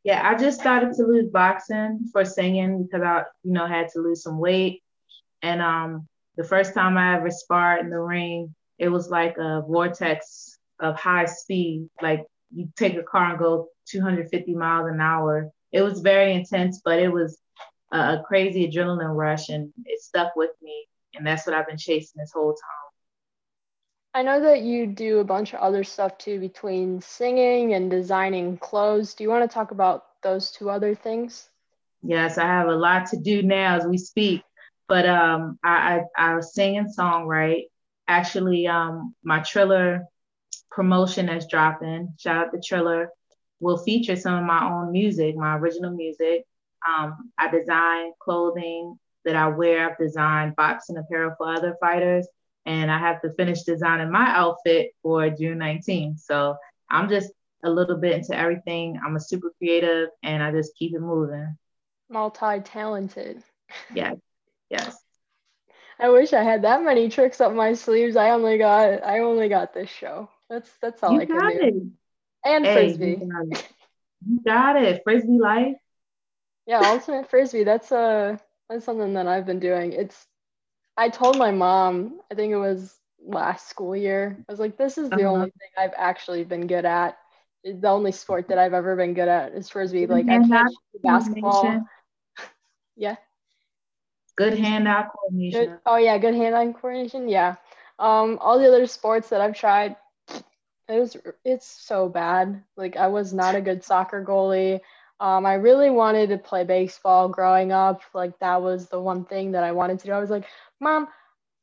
Yeah, 0.03 0.22
I 0.24 0.38
just 0.38 0.60
started 0.62 0.94
to 0.94 1.03
lose 1.03 1.29
boxing 1.32 2.08
for 2.13 2.24
singing 2.24 2.84
because 2.84 3.01
I, 3.01 3.24
you 3.44 3.53
know, 3.53 3.65
had 3.65 3.89
to 3.94 4.01
lose 4.01 4.22
some 4.22 4.38
weight. 4.38 4.84
And 5.41 5.63
um, 5.63 6.08
the 6.38 6.44
first 6.44 6.75
time 6.75 6.96
I 6.96 7.17
ever 7.17 7.32
sparred 7.32 7.82
in 7.82 7.89
the 7.89 8.00
ring, 8.00 8.53
it 8.77 8.89
was 8.89 9.10
like 9.10 9.38
a 9.39 9.63
vortex 9.67 10.60
of 10.79 10.96
high 10.96 11.25
speed. 11.25 11.89
Like 12.03 12.24
you 12.54 12.70
take 12.75 12.96
a 12.96 13.04
car 13.04 13.32
and 13.32 13.39
go 13.39 13.70
250 13.89 14.54
miles 14.56 14.89
an 14.89 15.00
hour. 15.01 15.50
It 15.72 15.82
was 15.82 16.01
very 16.01 16.34
intense, 16.34 16.81
but 16.83 17.00
it 17.00 17.10
was 17.10 17.40
a 17.92 18.20
crazy 18.25 18.68
adrenaline 18.70 19.16
rush 19.16 19.50
and 19.50 19.72
it 19.86 20.01
stuck 20.01 20.36
with 20.36 20.51
me. 20.62 20.88
And 21.16 21.25
that's 21.25 21.46
what 21.46 21.55
I've 21.55 21.68
been 21.68 21.77
chasing 21.77 22.20
this 22.20 22.31
whole 22.33 22.53
time. 22.53 22.88
I 24.14 24.24
know 24.24 24.40
that 24.42 24.62
you 24.62 24.88
do 24.88 25.20
a 25.20 25.24
bunch 25.24 25.53
of 25.53 25.60
other 25.60 25.83
stuff 25.83 26.18
too 26.18 26.40
between 26.40 27.01
singing 27.01 27.74
and 27.74 27.92
designing 27.92 28.57
clothes. 28.57 29.14
Do 29.14 29.24
you 29.24 29.29
want 29.29 29.50
to 29.50 29.53
talk 29.53 29.72
about 29.72 30.05
those 30.24 30.51
two 30.51 30.70
other 30.70 30.96
things? 30.96 31.50
Yes, 32.01 32.38
I 32.38 32.46
have 32.46 32.68
a 32.68 32.75
lot 32.75 33.07
to 33.07 33.18
do 33.18 33.44
now 33.44 33.75
as 33.75 33.86
we 33.86 33.98
speak. 33.98 34.42
But 34.88 35.07
um, 35.07 35.60
I, 35.64 36.01
I, 36.18 36.36
I 36.36 36.40
sing 36.40 36.77
and 36.77 36.88
songwrite. 36.96 37.66
Actually, 38.07 38.68
um, 38.68 39.14
my 39.24 39.40
Triller 39.42 40.05
promotion 40.77 41.25
that's 41.25 41.48
dropping, 41.48 42.13
shout 42.20 42.37
out 42.37 42.51
to 42.51 42.61
Triller, 42.63 43.09
will 43.59 43.79
feature 43.79 44.16
some 44.16 44.35
of 44.35 44.44
my 44.44 44.63
own 44.63 44.92
music, 44.92 45.35
my 45.35 45.57
original 45.57 45.90
music. 45.90 46.46
Um, 46.87 47.31
I 47.35 47.50
design 47.50 48.11
clothing 48.20 49.00
that 49.25 49.35
I 49.35 49.48
wear. 49.48 49.90
I've 49.90 49.98
designed 49.98 50.55
boxing 50.55 50.98
apparel 50.98 51.33
for 51.35 51.51
other 51.51 51.75
fighters, 51.81 52.27
and 52.68 52.92
I 52.92 53.00
have 53.00 53.24
to 53.24 53.33
finish 53.33 53.63
designing 53.63 54.11
my 54.11 54.27
outfit 54.27 54.92
for 55.01 55.27
June 55.31 55.57
19th. 55.57 56.20
So 56.20 56.55
I'm 56.92 57.09
just 57.09 57.31
a 57.63 57.72
little 57.72 57.98
bit 57.98 58.13
into 58.13 58.37
everything. 58.37 59.00
I'm 59.03 59.16
a 59.16 59.20
super 59.20 59.51
creative, 59.57 60.09
and 60.22 60.44
I 60.44 60.51
just 60.51 60.77
keep 60.77 60.94
it 60.94 61.01
moving. 61.01 61.57
Multi-talented. 62.07 63.42
Yes, 63.96 64.16
yes. 64.70 64.96
I 66.00 66.09
wish 66.09 66.33
I 66.33 66.44
had 66.44 66.61
that 66.61 66.83
many 66.83 67.09
tricks 67.09 67.42
up 67.42 67.51
my 67.51 67.74
sleeves. 67.74 68.16
I 68.16 68.29
only 68.29 68.59
got 68.59 69.03
I 69.03 69.22
only 69.22 69.50
got 69.50 69.74
this 69.74 69.90
show. 69.90 70.29
That's 70.50 70.70
that's 70.81 71.03
all 71.03 71.14
you 71.14 71.22
I 71.22 71.25
can 71.25 71.60
do. 71.60 71.92
And 72.46 72.66
hey, 72.66 72.74
frisbee. 72.74 73.18
You 73.22 73.50
got, 73.50 73.74
you 74.25 74.40
got 74.46 74.75
it. 74.81 75.01
Frisbee 75.03 75.40
life. 75.40 75.75
Yeah, 76.66 76.81
ultimate 76.83 77.29
frisbee. 77.29 77.64
That's 77.64 77.92
uh 77.92 78.38
that's 78.70 78.86
something 78.86 79.14
that 79.14 79.27
I've 79.27 79.46
been 79.46 79.60
doing. 79.60 79.94
It's 79.94 80.27
I 80.98 81.10
told 81.10 81.38
my 81.38 81.51
mom, 81.51 82.20
I 82.31 82.36
think 82.36 82.51
it 82.51 82.57
was 82.57 82.96
last 83.24 83.70
school 83.70 83.96
year. 83.96 84.38
I 84.48 84.51
was 84.51 84.60
like, 84.60 84.77
this 84.77 84.98
is 84.98 85.10
the 85.10 85.16
uh-huh. 85.16 85.27
only 85.27 85.46
thing 85.46 85.70
I've 85.77 85.94
actually 85.96 86.44
been 86.44 86.68
good 86.68 86.86
at. 86.86 87.18
The 87.64 87.90
only 87.90 88.12
sport 88.12 88.48
that 88.48 88.57
I've 88.57 88.74
ever 88.74 88.96
been 88.96 89.14
good 89.14 89.27
at 89.27 89.53
is 89.53 89.70
frisbee. 89.70 90.07
Like 90.07 90.25
I 90.27 90.40
can't 90.40 90.74
basketball. 91.03 91.86
yeah. 92.96 93.16
Good 94.36 94.57
hand-eye 94.57 95.07
coordination. 95.12 95.66
Good, 95.66 95.79
oh 95.86 95.98
yeah, 95.98 96.18
good 96.18 96.36
hand-eye 96.36 96.74
coordination. 96.74 97.27
Yeah. 97.27 97.55
Um, 98.00 98.38
all 98.40 98.60
the 98.60 98.68
other 98.68 98.86
sports 98.86 99.29
that 99.29 99.42
I've 99.42 99.55
tried, 99.55 99.96
it 100.90 101.00
was 101.00 101.18
it's 101.44 101.68
so 101.68 102.10
bad. 102.10 102.64
Like 102.76 102.96
I 102.96 103.08
was 103.08 103.34
not 103.34 103.56
a 103.56 103.62
good 103.62 103.84
soccer 103.84 104.24
goalie. 104.24 104.80
Um, 105.20 105.46
I 105.46 105.56
really 105.56 105.90
wanted 105.90 106.30
to 106.30 106.38
play 106.38 106.64
baseball 106.64 107.28
growing 107.28 107.72
up. 107.72 108.02
Like 108.14 108.38
that 108.40 108.62
was 108.62 108.88
the 108.88 109.00
one 109.00 109.26
thing 109.26 109.52
that 109.52 109.64
I 109.64 109.72
wanted 109.72 110.00
to 110.00 110.06
do. 110.06 110.12
I 110.12 110.20
was 110.20 110.30
like, 110.30 110.46
Mom, 110.80 111.08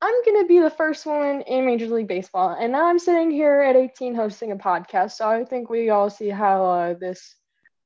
I'm 0.03 0.15
gonna 0.27 0.47
be 0.47 0.59
the 0.59 0.71
first 0.71 1.07
woman 1.07 1.43
in 1.43 1.65
Major 1.65 1.87
League 1.87 2.09
Baseball, 2.09 2.57
and 2.59 2.73
now 2.73 2.87
I'm 2.87 2.99
sitting 2.99 3.31
here 3.31 3.61
at 3.63 3.77
18 3.77 4.15
hosting 4.15 4.53
a 4.53 4.57
podcast. 4.57 5.13
So 5.13 5.29
I 5.29 5.45
think 5.45 5.71
we 5.71 5.91
all 5.91 6.11
see 6.11 6.29
how 6.29 6.65
uh, 6.65 6.95
this 6.95 7.37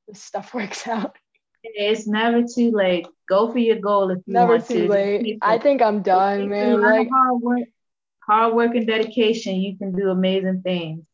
this 0.09 0.23
stuff 0.23 0.55
works 0.55 0.89
out. 0.89 1.17
It's 1.63 2.07
never 2.07 2.43
too 2.43 2.71
late. 2.73 3.07
Go 3.29 3.53
for 3.53 3.59
your 3.59 3.77
goal 3.77 4.11
if 4.11 4.19
you 4.27 4.35
never 4.35 4.55
want 4.55 4.67
to. 4.67 4.75
Never 4.75 4.87
too 4.87 4.93
late. 4.93 5.39
I 5.43 5.59
think 5.59 5.83
I'm 5.83 6.03
done, 6.03 6.49
man. 6.49 6.81
Like 6.81 7.09
hard 7.11 7.43
work, 7.43 7.69
hard 8.27 8.55
work 8.55 8.75
and 8.75 8.87
dedication, 8.87 9.57
you 9.57 9.77
can 9.77 9.93
do 9.93 10.11
amazing 10.11 10.63
things. 10.63 11.05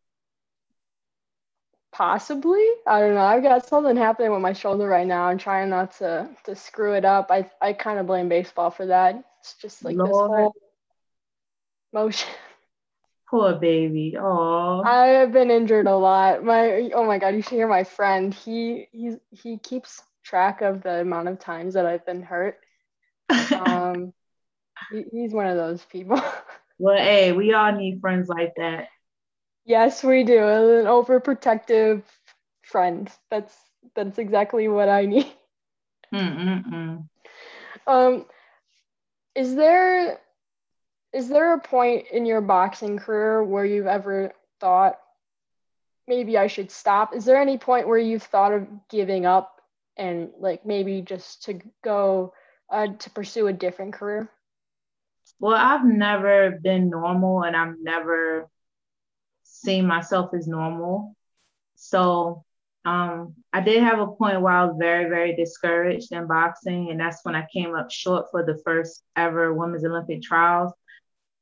Possibly. 1.95 2.67
I 2.89 2.99
don't 2.99 3.15
know. 3.15 3.21
I've 3.21 3.45
got 3.45 3.69
something 3.69 3.97
happening 3.97 4.33
with 4.33 4.41
my 4.41 4.53
shoulder 4.53 4.89
right 4.89 5.07
now. 5.07 5.27
I'm 5.27 5.39
trying 5.39 5.71
not 5.71 5.97
to 5.99 6.29
to 6.43 6.57
screw 6.57 6.95
it 6.95 7.05
up. 7.05 7.31
I 7.31 7.49
I 7.63 7.73
kind 7.73 8.01
of 8.01 8.07
blame 8.09 8.29
baseball 8.29 8.73
for 8.73 8.87
that. 8.87 9.23
It's 9.39 9.55
just 9.55 9.85
like 9.85 9.95
Lord. 9.97 10.11
this 10.11 10.17
whole 10.17 10.55
motion. 11.93 12.29
Poor 13.31 13.55
baby. 13.55 14.17
Oh. 14.19 14.83
I 14.85 15.07
have 15.07 15.31
been 15.31 15.53
injured 15.53 15.87
a 15.87 15.95
lot. 15.97 16.43
My 16.43 16.91
oh 16.93 17.07
my 17.07 17.19
god, 17.19 17.37
you 17.37 17.43
should 17.43 17.53
hear 17.53 17.69
my 17.69 17.85
friend. 17.85 18.35
He 18.35 18.89
he's 18.91 19.15
he 19.31 19.59
keeps 19.59 20.03
track 20.25 20.63
of 20.63 20.83
the 20.83 21.01
amount 21.01 21.29
of 21.29 21.39
times 21.39 21.75
that 21.75 21.87
I've 21.87 22.05
been 22.05 22.23
hurt. 22.23 22.59
um 23.53 24.13
he, 24.91 25.05
he's 25.13 25.33
one 25.33 25.47
of 25.47 25.57
those 25.57 25.85
people. 25.85 26.21
well, 26.79 26.99
hey, 26.99 27.31
we 27.31 27.55
all 27.55 27.71
need 27.71 28.01
friends 28.01 28.29
like 28.29 28.55
that. 28.57 28.89
Yes, 29.65 30.05
we 30.05 30.25
do. 30.25 30.39
An 30.39 30.87
overprotective 30.87 32.03
friend. 32.63 33.11
That's 33.31 33.57
that's 33.95 34.19
exactly 34.19 34.69
what 34.69 34.89
I 34.89 35.07
need. 35.07 35.33
Mm-mm-mm. 36.13 37.09
Um, 37.87 38.27
is 39.35 39.55
there 39.55 40.21
is 41.13 41.29
there 41.29 41.55
a 41.55 41.61
point 41.61 42.07
in 42.13 42.27
your 42.27 42.41
boxing 42.41 42.99
career 42.99 43.43
where 43.43 43.65
you've 43.65 43.87
ever 43.87 44.33
thought 44.61 44.99
maybe 46.07 46.37
I 46.37 46.49
should 46.49 46.71
stop? 46.71 47.15
Is 47.15 47.25
there 47.25 47.41
any 47.41 47.57
point 47.59 47.89
where 47.89 47.99
you've 47.99 48.23
thought 48.23 48.53
of 48.53 48.67
giving 48.91 49.27
up 49.27 49.61
and 49.97 50.31
like 50.39 50.67
maybe 50.67 51.03
just 51.03 51.45
to 51.45 51.61
go 51.83 52.35
uh, 52.71 52.89
to 52.99 53.11
pursue 53.11 53.47
a 53.47 53.53
different 53.53 53.95
career? 53.95 54.29
Well, 55.41 55.55
I've 55.55 55.85
never 55.85 56.59
been 56.63 56.91
normal 56.91 57.45
and 57.45 57.57
I've 57.57 57.77
never 57.81 58.49
seeing 59.55 59.87
myself 59.87 60.35
as 60.35 60.49
normal. 60.49 61.15
So 61.77 62.45
um, 62.85 63.35
I 63.53 63.61
did 63.61 63.83
have 63.83 64.01
a 64.01 64.09
point 64.09 64.41
where 64.41 64.53
I 64.53 64.65
was 64.65 64.77
very, 64.79 65.09
very 65.09 65.35
discouraged 65.35 66.13
in 66.13 66.27
boxing, 66.27 66.91
and 66.91 67.01
that's 67.01 67.25
when 67.25 67.35
I 67.35 67.47
came 67.53 67.75
up 67.75 67.91
short 67.91 68.27
for 68.31 68.45
the 68.45 68.61
first 68.65 69.03
ever 69.17 69.55
Women's 69.55 69.85
Olympic 69.85 70.23
trials. 70.23 70.73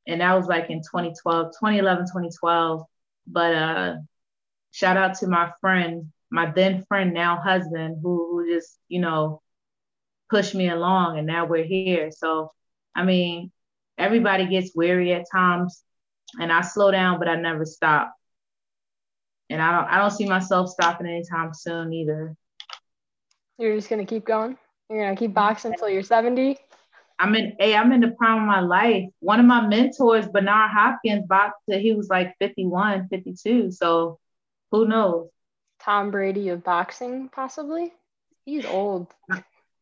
And 0.07 0.21
that 0.21 0.33
was 0.35 0.47
like 0.47 0.69
in 0.69 0.79
2012, 0.79 1.47
2011, 1.47 2.05
2012. 2.05 2.83
But 3.27 3.55
uh, 3.55 3.95
shout 4.71 4.97
out 4.97 5.15
to 5.19 5.27
my 5.27 5.51
friend, 5.59 6.11
my 6.29 6.51
then 6.51 6.85
friend, 6.87 7.13
now 7.13 7.37
husband, 7.37 7.97
who, 8.01 8.29
who 8.31 8.53
just, 8.53 8.77
you 8.87 8.99
know, 8.99 9.41
pushed 10.29 10.55
me 10.55 10.69
along, 10.69 11.17
and 11.17 11.27
now 11.27 11.45
we're 11.45 11.63
here. 11.63 12.11
So, 12.11 12.51
I 12.95 13.03
mean, 13.03 13.51
everybody 13.97 14.47
gets 14.47 14.75
weary 14.75 15.13
at 15.13 15.25
times, 15.31 15.83
and 16.39 16.51
I 16.51 16.61
slow 16.61 16.91
down, 16.91 17.19
but 17.19 17.27
I 17.27 17.35
never 17.35 17.65
stop 17.65 18.13
and 19.53 19.61
I 19.61 19.71
don't 19.71 19.89
I 19.89 19.99
don't 19.99 20.11
see 20.11 20.25
myself 20.25 20.69
stopping 20.69 21.07
anytime 21.07 21.53
soon 21.53 21.93
either. 21.93 22.35
You're 23.57 23.75
just 23.75 23.89
gonna 23.89 24.05
keep 24.05 24.25
going. 24.25 24.57
You're 24.89 25.03
gonna 25.03 25.15
keep 25.15 25.33
boxing 25.33 25.73
until 25.73 25.89
you're 25.89 26.03
70. 26.03 26.57
I'm 27.19 27.35
in 27.35 27.55
hey, 27.59 27.75
I'm 27.75 27.91
in 27.91 28.01
the 28.01 28.09
prime 28.09 28.41
of 28.41 28.47
my 28.47 28.61
life. 28.61 29.05
One 29.19 29.39
of 29.39 29.45
my 29.45 29.65
mentors, 29.67 30.27
Bernard 30.27 30.71
Hopkins, 30.71 31.25
boxed 31.27 31.61
he 31.67 31.93
was 31.93 32.09
like 32.09 32.35
51, 32.39 33.09
52. 33.09 33.71
So 33.71 34.19
who 34.71 34.87
knows? 34.87 35.29
Tom 35.79 36.09
Brady 36.09 36.49
of 36.49 36.63
boxing, 36.63 37.29
possibly. 37.29 37.93
He's 38.45 38.65
old. 38.65 39.07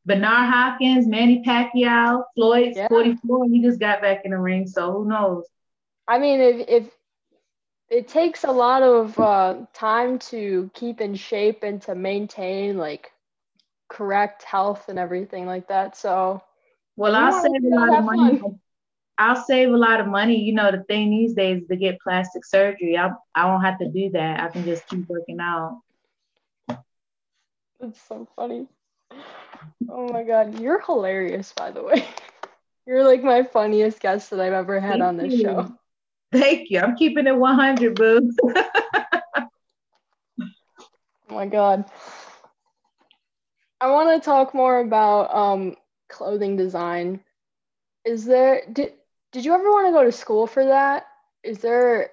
Bernard 0.06 0.52
Hopkins, 0.52 1.08
Manny 1.08 1.44
Pacquiao, 1.46 2.24
Floyd's 2.36 2.76
yeah. 2.76 2.88
44. 2.90 3.46
He 3.50 3.62
just 3.62 3.80
got 3.80 4.02
back 4.02 4.22
in 4.26 4.32
the 4.32 4.38
ring. 4.38 4.68
So 4.68 4.92
who 4.92 5.08
knows? 5.08 5.46
I 6.12 6.20
mean, 6.20 6.42
if 6.42 6.68
if 6.68 6.98
it 7.90 8.08
takes 8.08 8.44
a 8.44 8.52
lot 8.52 8.84
of 8.84 9.18
uh, 9.20 9.66
time 9.74 10.20
to 10.20 10.70
keep 10.74 11.02
in 11.02 11.16
shape 11.16 11.64
and 11.64 11.82
to 11.84 11.96
maintain 11.96 12.78
like 12.78 13.12
correct 13.90 14.44
health 14.44 14.90
and 14.90 15.00
everything 15.00 15.46
like 15.46 15.68
that. 15.70 15.96
So, 15.98 16.42
well, 16.96 17.16
I'll 17.16 17.32
save 17.32 17.64
a 17.64 17.76
lot 17.76 17.98
of 17.98 18.06
money. 18.06 18.40
Fun. 18.40 18.60
I'll 19.18 19.44
save 19.44 19.70
a 19.70 19.78
lot 19.78 20.00
of 20.02 20.08
money. 20.08 20.38
You 20.40 20.54
know, 20.54 20.72
the 20.72 20.84
thing 20.84 21.12
these 21.12 21.34
days 21.34 21.62
is 21.62 21.68
to 21.70 21.76
get 21.78 22.00
plastic 22.02 22.46
surgery. 22.46 22.98
I 22.98 23.12
I 23.36 23.46
won't 23.46 23.66
have 23.66 23.80
to 23.80 23.90
do 23.90 24.10
that. 24.14 24.42
I 24.42 24.50
can 24.50 24.66
just 24.66 24.88
keep 24.88 25.08
working 25.08 25.40
out. 25.42 25.82
It's 27.80 28.02
so 28.02 28.28
funny. 28.36 28.68
Oh 29.90 30.08
my 30.12 30.24
god, 30.24 30.60
you're 30.60 30.82
hilarious, 30.82 31.54
by 31.54 31.72
the 31.72 31.84
way. 31.84 32.08
You're 32.88 33.04
like 33.04 33.24
my 33.24 33.44
funniest 33.44 34.00
guest 34.00 34.32
that 34.32 34.40
I've 34.40 34.54
ever 34.54 34.80
had 34.80 35.02
Thank 35.02 35.02
on 35.02 35.18
this 35.18 35.34
you. 35.34 35.40
show. 35.40 35.72
Thank 36.32 36.70
you. 36.70 36.80
I'm 36.80 36.96
keeping 36.96 37.28
it 37.28 37.36
100, 37.36 37.96
boo. 37.96 38.32
oh 38.46 39.48
my 41.30 41.46
God. 41.46 41.86
I 43.82 43.90
want 43.90 44.22
to 44.22 44.26
talk 44.26 44.54
more 44.54 44.80
about 44.80 45.34
um, 45.36 45.76
clothing 46.08 46.56
design. 46.56 47.22
Is 48.06 48.26
there, 48.26 48.62
did, 48.72 48.94
did 49.32 49.44
you 49.44 49.54
ever 49.54 49.70
want 49.70 49.88
to 49.88 49.92
go 49.92 50.04
to 50.04 50.12
school 50.12 50.48
for 50.48 50.66
that? 50.66 51.08
Is 51.44 51.60
there, 51.60 52.12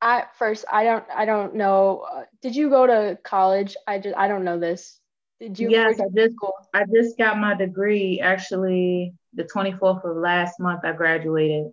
at 0.00 0.34
first, 0.36 0.64
I 0.70 0.84
don't, 0.84 1.04
I 1.14 1.24
don't 1.24 1.54
know. 1.54 2.06
Uh, 2.10 2.24
did 2.40 2.56
you 2.56 2.70
go 2.70 2.86
to 2.86 3.18
college? 3.22 3.76
I 3.86 3.98
just, 3.98 4.16
I 4.16 4.28
don't 4.28 4.44
know 4.44 4.58
this. 4.58 4.98
Did 5.40 5.58
you? 5.58 5.70
Yes, 5.70 6.00
I 6.00 6.06
just, 6.14 6.36
I 6.72 6.84
just 6.84 7.18
got 7.18 7.38
my 7.38 7.54
degree 7.54 8.20
actually 8.20 9.14
the 9.34 9.44
24th 9.44 10.04
of 10.08 10.16
last 10.16 10.58
month. 10.60 10.84
I 10.84 10.92
graduated 10.92 11.72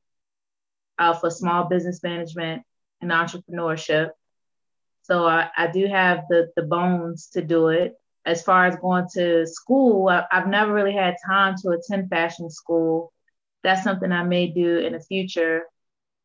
uh, 0.99 1.13
for 1.13 1.31
small 1.31 1.63
business 1.63 2.03
management 2.03 2.61
and 3.01 3.09
entrepreneurship. 3.09 4.09
So 5.03 5.25
I, 5.25 5.49
I 5.57 5.67
do 5.67 5.87
have 5.87 6.25
the, 6.29 6.49
the 6.55 6.63
bones 6.63 7.29
to 7.33 7.41
do 7.41 7.69
it. 7.69 7.95
As 8.25 8.43
far 8.43 8.67
as 8.67 8.75
going 8.75 9.07
to 9.13 9.47
school, 9.47 10.09
I, 10.09 10.25
I've 10.31 10.47
never 10.47 10.73
really 10.73 10.93
had 10.93 11.15
time 11.25 11.55
to 11.63 11.69
attend 11.69 12.09
fashion 12.09 12.49
school. 12.49 13.11
That's 13.63 13.83
something 13.83 14.11
I 14.11 14.23
may 14.23 14.47
do 14.47 14.77
in 14.77 14.93
the 14.93 14.99
future. 14.99 15.63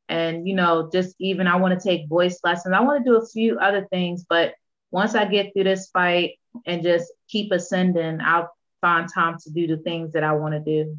And, 0.09 0.47
you 0.47 0.55
know, 0.55 0.91
just 0.93 1.15
even 1.19 1.47
I 1.47 1.57
want 1.57 1.81
to 1.81 1.89
take 1.89 2.09
voice 2.09 2.41
lessons. 2.45 2.75
I 2.75 2.81
want 2.81 3.03
to 3.03 3.11
do 3.11 3.17
a 3.17 3.27
few 3.27 3.59
other 3.59 3.87
things, 3.91 4.27
but 4.29 4.55
once 4.91 5.15
I 5.15 5.25
get 5.25 5.53
through 5.53 5.65
this 5.65 5.89
fight 5.89 6.33
and 6.67 6.83
just 6.83 7.11
keep 7.29 7.53
ascending, 7.53 8.21
I'll 8.21 8.51
find 8.81 9.09
time 9.13 9.39
to 9.45 9.51
do 9.51 9.67
the 9.67 9.79
things 9.79 10.13
that 10.13 10.23
I 10.23 10.33
want 10.33 10.53
to 10.55 10.61
do, 10.61 10.97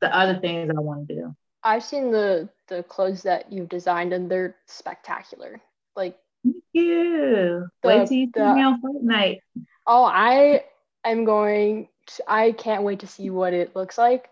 the 0.00 0.14
other 0.14 0.40
things 0.40 0.70
I 0.76 0.80
want 0.80 1.06
to 1.06 1.14
do. 1.14 1.36
I've 1.62 1.84
seen 1.84 2.10
the 2.10 2.48
the 2.68 2.82
clothes 2.82 3.22
that 3.22 3.52
you've 3.52 3.68
designed 3.68 4.12
and 4.12 4.30
they're 4.30 4.56
spectacular. 4.66 5.60
Like 5.96 6.16
Thank 6.44 6.56
you. 6.72 7.68
The, 7.82 7.88
wait 7.88 8.08
till 8.08 8.16
you 8.16 8.30
see 8.34 8.42
me 8.42 8.62
on 8.62 8.80
Fortnite. 8.80 9.40
Oh, 9.86 10.04
I 10.04 10.64
am 11.04 11.24
going 11.24 11.88
to, 12.06 12.22
I 12.30 12.52
can't 12.52 12.84
wait 12.84 13.00
to 13.00 13.06
see 13.06 13.30
what 13.30 13.52
it 13.52 13.74
looks 13.74 13.98
like. 13.98 14.28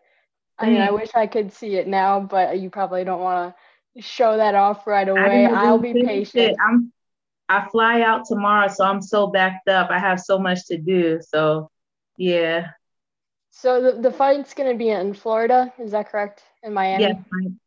I 0.59 0.71
mean, 0.71 0.81
I 0.81 0.91
wish 0.91 1.11
I 1.15 1.27
could 1.27 1.53
see 1.53 1.77
it 1.77 1.87
now, 1.87 2.21
but 2.21 2.59
you 2.59 2.71
probably 2.71 3.05
don't 3.05 3.21
want 3.21 3.55
to 3.95 4.03
show 4.03 4.39
that 4.39 4.55
off 4.55 4.87
right 4.87 5.07
away. 5.07 5.45
I'll 5.45 5.79
be 5.79 5.93
patient. 5.93 6.57
I'm 6.67 6.93
I 7.49 7.69
fly 7.69 8.01
out 8.01 8.25
tomorrow, 8.27 8.69
so 8.69 8.85
I'm 8.85 9.01
so 9.03 9.29
backed 9.29 9.69
up. 9.69 9.91
I 9.91 9.99
have 9.99 10.19
so 10.21 10.39
much 10.39 10.67
to 10.67 10.79
do. 10.79 11.21
So, 11.21 11.71
yeah. 12.17 12.71
So 13.51 13.81
the, 13.81 14.01
the 14.03 14.11
fight's 14.11 14.55
going 14.55 14.71
to 14.71 14.77
be 14.77 14.91
in 14.91 15.15
Florida, 15.15 15.73
is 15.79 15.93
that 15.93 16.11
correct? 16.11 16.43
In 16.67 16.75
Miami? 16.75 17.05
Yes, 17.05 17.17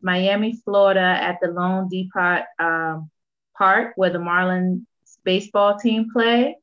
Miami, 0.01 0.59
Florida 0.65 0.99
at 0.99 1.39
the 1.41 1.47
loanDepot 1.47 2.43
um, 2.59 3.09
Park 3.57 3.93
where 3.95 4.09
the 4.09 4.19
Marlins 4.19 4.81
baseball 5.23 5.79
team 5.79 6.09
play. 6.11 6.57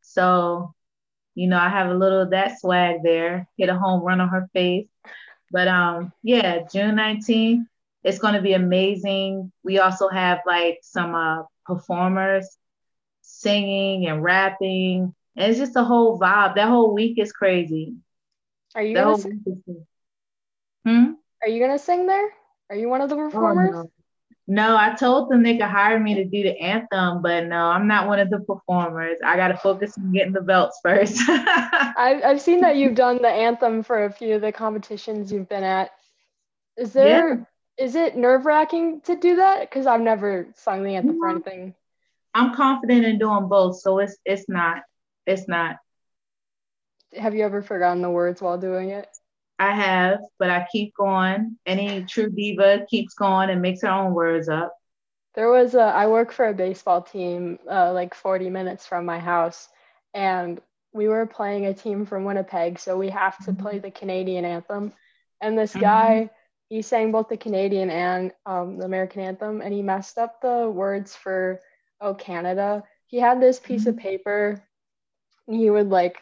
So, 0.00 0.74
you 1.34 1.48
know, 1.48 1.58
I 1.58 1.68
have 1.68 1.90
a 1.90 1.94
little 1.94 2.22
of 2.22 2.30
that 2.30 2.58
swag 2.58 3.02
there, 3.02 3.46
hit 3.58 3.68
a 3.68 3.76
home 3.76 4.02
run 4.02 4.22
on 4.22 4.30
her 4.30 4.48
face. 4.54 4.88
But 5.50 5.68
um, 5.68 6.14
yeah, 6.22 6.60
June 6.72 6.94
19th, 6.96 7.66
it's 8.02 8.18
going 8.18 8.34
to 8.34 8.40
be 8.40 8.54
amazing. 8.54 9.52
We 9.62 9.78
also 9.78 10.08
have 10.08 10.40
like 10.46 10.78
some 10.82 11.14
uh, 11.14 11.42
performers 11.66 12.56
singing 13.20 14.06
and 14.06 14.22
rapping. 14.22 15.14
And 15.36 15.50
it's 15.50 15.58
just 15.58 15.76
a 15.76 15.84
whole 15.84 16.18
vibe. 16.18 16.54
That 16.54 16.68
whole 16.68 16.94
week 16.94 17.18
is 17.18 17.32
crazy. 17.32 17.96
Are 18.74 18.82
you 18.82 18.94
gonna 18.94 19.18
sing? 19.18 19.44
Hmm? 20.86 21.12
Are 21.42 21.48
you 21.48 21.60
gonna 21.60 21.78
sing 21.78 22.06
there? 22.06 22.28
Are 22.70 22.76
you 22.76 22.88
one 22.88 23.00
of 23.00 23.08
the 23.08 23.16
oh, 23.16 23.26
performers? 23.26 23.74
Oh, 23.74 23.90
no. 24.46 24.68
no. 24.68 24.76
I 24.76 24.94
told 24.94 25.30
them 25.30 25.42
they 25.42 25.56
could 25.56 25.66
hire 25.66 25.98
me 25.98 26.14
to 26.14 26.24
do 26.24 26.42
the 26.42 26.58
anthem, 26.58 27.22
but 27.22 27.46
no, 27.46 27.66
I'm 27.66 27.86
not 27.86 28.06
one 28.06 28.18
of 28.18 28.30
the 28.30 28.40
performers. 28.40 29.18
I 29.24 29.36
gotta 29.36 29.56
focus 29.56 29.96
on 29.98 30.12
getting 30.12 30.32
the 30.32 30.40
belts 30.40 30.80
first. 30.82 31.20
I've 31.28 32.24
I've 32.24 32.40
seen 32.40 32.60
that 32.60 32.76
you've 32.76 32.94
done 32.94 33.20
the 33.20 33.28
anthem 33.28 33.82
for 33.82 34.04
a 34.04 34.12
few 34.12 34.36
of 34.36 34.40
the 34.40 34.52
competitions 34.52 35.32
you've 35.32 35.48
been 35.48 35.64
at. 35.64 35.90
Is 36.76 36.92
there 36.92 37.28
yeah. 37.28 37.84
is 37.84 37.94
it 37.94 38.16
nerve 38.16 38.46
wracking 38.46 39.00
to 39.02 39.16
do 39.16 39.36
that? 39.36 39.60
Because 39.60 39.86
I've 39.86 40.00
never 40.00 40.48
sung 40.54 40.84
the 40.84 40.94
anthem 40.96 41.18
for 41.18 41.28
anything. 41.28 41.74
I'm 42.34 42.54
confident 42.54 43.04
in 43.04 43.18
doing 43.18 43.48
both, 43.48 43.80
so 43.80 43.98
it's 43.98 44.16
it's 44.24 44.48
not 44.48 44.82
it's 45.26 45.48
not 45.48 45.76
have 47.18 47.34
you 47.34 47.44
ever 47.44 47.62
forgotten 47.62 48.02
the 48.02 48.10
words 48.10 48.40
while 48.40 48.58
doing 48.58 48.90
it? 48.90 49.06
I 49.62 49.70
have, 49.70 50.18
but 50.40 50.50
I 50.50 50.66
keep 50.72 50.92
going. 50.96 51.56
Any 51.64 52.04
true 52.04 52.28
diva 52.28 52.84
keeps 52.90 53.14
going 53.14 53.48
and 53.48 53.62
makes 53.62 53.82
her 53.82 53.88
own 53.88 54.12
words 54.12 54.48
up. 54.48 54.74
There 55.34 55.50
was 55.50 55.74
a, 55.74 55.82
I 55.82 56.08
work 56.08 56.32
for 56.32 56.48
a 56.48 56.52
baseball 56.52 57.00
team 57.00 57.60
uh, 57.70 57.92
like 57.92 58.12
40 58.12 58.50
minutes 58.50 58.86
from 58.86 59.04
my 59.04 59.20
house, 59.20 59.68
and 60.12 60.60
we 60.92 61.06
were 61.06 61.26
playing 61.26 61.66
a 61.66 61.74
team 61.74 62.06
from 62.06 62.24
Winnipeg, 62.24 62.80
so 62.80 62.98
we 62.98 63.10
have 63.10 63.38
to 63.44 63.52
play 63.52 63.78
the 63.78 63.92
Canadian 63.92 64.44
anthem. 64.44 64.92
And 65.40 65.56
this 65.56 65.74
guy, 65.74 66.24
mm-hmm. 66.24 66.74
he 66.74 66.82
sang 66.82 67.12
both 67.12 67.28
the 67.28 67.36
Canadian 67.36 67.88
and 67.88 68.32
um, 68.44 68.78
the 68.78 68.84
American 68.84 69.22
anthem, 69.22 69.60
and 69.60 69.72
he 69.72 69.80
messed 69.80 70.18
up 70.18 70.40
the 70.42 70.68
words 70.68 71.14
for 71.14 71.60
"Oh 72.00 72.14
Canada." 72.14 72.82
He 73.06 73.20
had 73.20 73.40
this 73.40 73.60
piece 73.60 73.82
mm-hmm. 73.82 73.90
of 73.90 73.96
paper, 73.98 74.62
and 75.46 75.56
he 75.56 75.70
would 75.70 75.88
like 75.88 76.18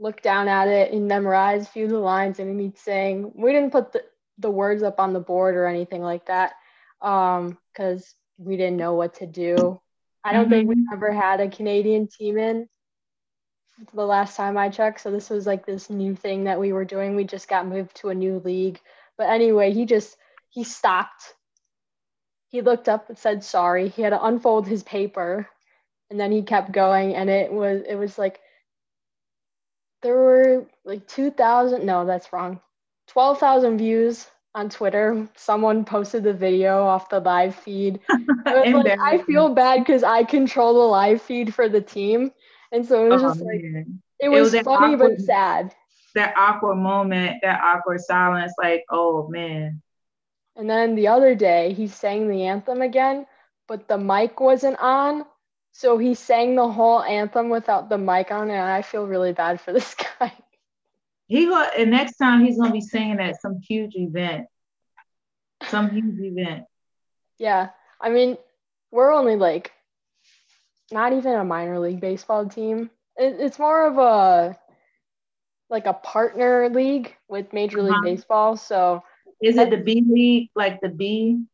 look 0.00 0.22
down 0.22 0.48
at 0.48 0.66
it 0.66 0.92
and 0.92 1.06
memorize 1.06 1.66
a 1.66 1.70
few 1.70 1.84
of 1.84 1.90
the 1.90 1.98
lines 1.98 2.40
and 2.40 2.58
he'd 2.58 2.78
saying 2.78 3.30
we 3.34 3.52
didn't 3.52 3.70
put 3.70 3.92
the, 3.92 4.02
the 4.38 4.50
words 4.50 4.82
up 4.82 4.98
on 4.98 5.12
the 5.12 5.20
board 5.20 5.54
or 5.54 5.66
anything 5.66 6.00
like 6.00 6.26
that 6.26 6.54
because 6.98 7.38
um, 7.38 8.02
we 8.38 8.56
didn't 8.56 8.78
know 8.78 8.94
what 8.94 9.14
to 9.14 9.26
do. 9.26 9.78
I 10.24 10.32
don't 10.32 10.44
mm-hmm. 10.44 10.50
think 10.50 10.68
we 10.68 10.74
mm-hmm. 10.76 10.94
ever 10.94 11.12
had 11.12 11.40
a 11.40 11.48
canadian 11.48 12.08
team 12.08 12.38
in 12.38 12.68
the 13.94 14.04
last 14.04 14.36
time 14.36 14.58
i 14.58 14.68
checked 14.68 15.00
so 15.00 15.10
this 15.10 15.30
was 15.30 15.46
like 15.46 15.64
this 15.64 15.88
new 15.88 16.14
thing 16.14 16.44
that 16.44 16.60
we 16.60 16.72
were 16.72 16.84
doing. 16.84 17.14
We 17.14 17.24
just 17.24 17.48
got 17.48 17.66
moved 17.66 17.96
to 17.96 18.10
a 18.10 18.14
new 18.14 18.40
league. 18.44 18.80
But 19.16 19.28
anyway 19.30 19.72
he 19.72 19.84
just 19.84 20.16
he 20.48 20.64
stopped. 20.64 21.34
He 22.48 22.62
looked 22.62 22.88
up 22.88 23.08
and 23.10 23.18
said 23.18 23.44
sorry. 23.44 23.88
He 23.88 24.02
had 24.02 24.10
to 24.10 24.24
unfold 24.24 24.66
his 24.66 24.82
paper 24.82 25.46
and 26.10 26.18
then 26.18 26.32
he 26.32 26.42
kept 26.42 26.72
going 26.72 27.14
and 27.14 27.28
it 27.28 27.52
was 27.52 27.82
it 27.86 27.96
was 27.96 28.18
like 28.18 28.40
there 30.02 30.16
were 30.16 30.66
like 30.84 31.06
2,000, 31.08 31.84
no, 31.84 32.06
that's 32.06 32.32
wrong, 32.32 32.60
12,000 33.08 33.78
views 33.78 34.26
on 34.54 34.68
Twitter. 34.68 35.28
Someone 35.36 35.84
posted 35.84 36.24
the 36.24 36.32
video 36.32 36.84
off 36.84 37.08
the 37.08 37.20
live 37.20 37.54
feed. 37.54 38.00
like, 38.44 38.98
I 38.98 39.18
feel 39.18 39.54
bad 39.54 39.80
because 39.80 40.02
I 40.02 40.24
control 40.24 40.74
the 40.74 40.80
live 40.80 41.22
feed 41.22 41.54
for 41.54 41.68
the 41.68 41.80
team. 41.80 42.32
And 42.72 42.86
so 42.86 43.06
it 43.06 43.08
was 43.08 43.22
oh, 43.22 43.28
just 43.28 43.40
like, 43.40 43.62
it 44.20 44.28
was, 44.28 44.54
it 44.54 44.58
was 44.58 44.64
funny 44.64 44.94
awkward, 44.94 45.16
but 45.16 45.24
sad. 45.24 45.74
That 46.14 46.34
awkward 46.36 46.76
moment, 46.76 47.38
that 47.42 47.60
awkward 47.62 48.00
silence, 48.00 48.52
like, 48.58 48.84
oh 48.90 49.28
man. 49.28 49.82
And 50.56 50.68
then 50.68 50.94
the 50.94 51.08
other 51.08 51.34
day, 51.34 51.72
he 51.72 51.86
sang 51.86 52.28
the 52.28 52.44
anthem 52.44 52.82
again, 52.82 53.26
but 53.68 53.88
the 53.88 53.98
mic 53.98 54.40
wasn't 54.40 54.78
on. 54.80 55.24
So 55.72 55.98
he 55.98 56.14
sang 56.14 56.56
the 56.56 56.68
whole 56.68 57.02
anthem 57.02 57.48
without 57.48 57.88
the 57.88 57.98
mic 57.98 58.30
on, 58.30 58.50
and 58.50 58.60
I 58.60 58.82
feel 58.82 59.06
really 59.06 59.32
bad 59.32 59.60
for 59.60 59.72
this 59.74 59.94
guy. 59.94 60.32
He 61.26 61.46
go 61.46 61.62
and 61.78 61.90
next 61.90 62.16
time 62.16 62.44
he's 62.44 62.58
gonna 62.58 62.72
be 62.72 62.80
singing 62.80 63.20
at 63.20 63.40
some 63.40 63.60
huge 63.60 63.94
event. 63.94 64.46
Some 65.68 65.90
huge 65.90 66.18
event. 66.18 66.64
Yeah. 67.38 67.70
I 68.00 68.10
mean, 68.10 68.36
we're 68.90 69.12
only 69.12 69.36
like 69.36 69.72
not 70.90 71.12
even 71.12 71.34
a 71.34 71.44
minor 71.44 71.78
league 71.78 72.00
baseball 72.00 72.48
team. 72.48 72.90
It, 73.16 73.36
it's 73.38 73.58
more 73.58 73.86
of 73.86 73.98
a 73.98 74.58
like 75.68 75.86
a 75.86 75.92
partner 75.92 76.68
league 76.68 77.14
with 77.28 77.52
Major 77.52 77.82
League 77.82 77.92
uh-huh. 77.92 78.02
Baseball. 78.04 78.56
So 78.56 79.02
is 79.40 79.56
it 79.56 79.70
the 79.70 79.76
B 79.76 80.04
league, 80.06 80.50
like 80.54 80.80
the 80.80 80.88
B? 80.88 81.44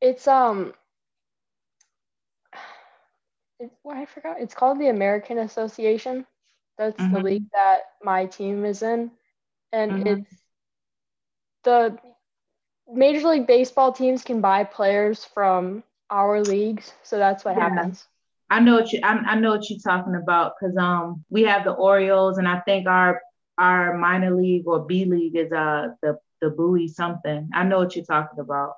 It's 0.00 0.28
um 0.28 0.74
it, 3.62 3.70
well, 3.84 3.96
I 3.96 4.06
forgot. 4.06 4.40
It's 4.40 4.54
called 4.54 4.80
the 4.80 4.88
American 4.88 5.38
Association. 5.38 6.26
That's 6.78 7.00
mm-hmm. 7.00 7.14
the 7.14 7.20
league 7.20 7.50
that 7.52 7.80
my 8.02 8.26
team 8.26 8.64
is 8.64 8.82
in. 8.82 9.10
And 9.72 9.92
mm-hmm. 9.92 10.06
it's 10.06 10.34
the 11.64 11.98
Major 12.92 13.28
League 13.28 13.46
Baseball 13.46 13.92
teams 13.92 14.22
can 14.24 14.40
buy 14.40 14.64
players 14.64 15.24
from 15.24 15.82
our 16.10 16.42
leagues. 16.42 16.92
So 17.02 17.18
that's 17.18 17.44
what 17.44 17.56
yeah. 17.56 17.68
happens. 17.68 18.06
I 18.50 18.60
know 18.60 18.74
what 18.74 18.92
you 18.92 19.00
I, 19.02 19.14
I 19.14 19.34
know 19.36 19.52
what 19.52 19.70
you're 19.70 19.78
talking 19.78 20.14
about 20.14 20.52
because 20.60 20.76
um 20.76 21.24
we 21.30 21.44
have 21.44 21.64
the 21.64 21.72
Orioles 21.72 22.36
and 22.36 22.46
I 22.46 22.60
think 22.60 22.86
our 22.86 23.22
our 23.56 23.96
minor 23.96 24.36
league 24.36 24.66
or 24.66 24.84
B 24.84 25.06
league 25.06 25.36
is 25.36 25.50
uh 25.52 25.88
the 26.02 26.18
the 26.42 26.50
Bowie 26.50 26.88
something. 26.88 27.48
I 27.54 27.64
know 27.64 27.78
what 27.78 27.96
you're 27.96 28.04
talking 28.04 28.40
about. 28.40 28.74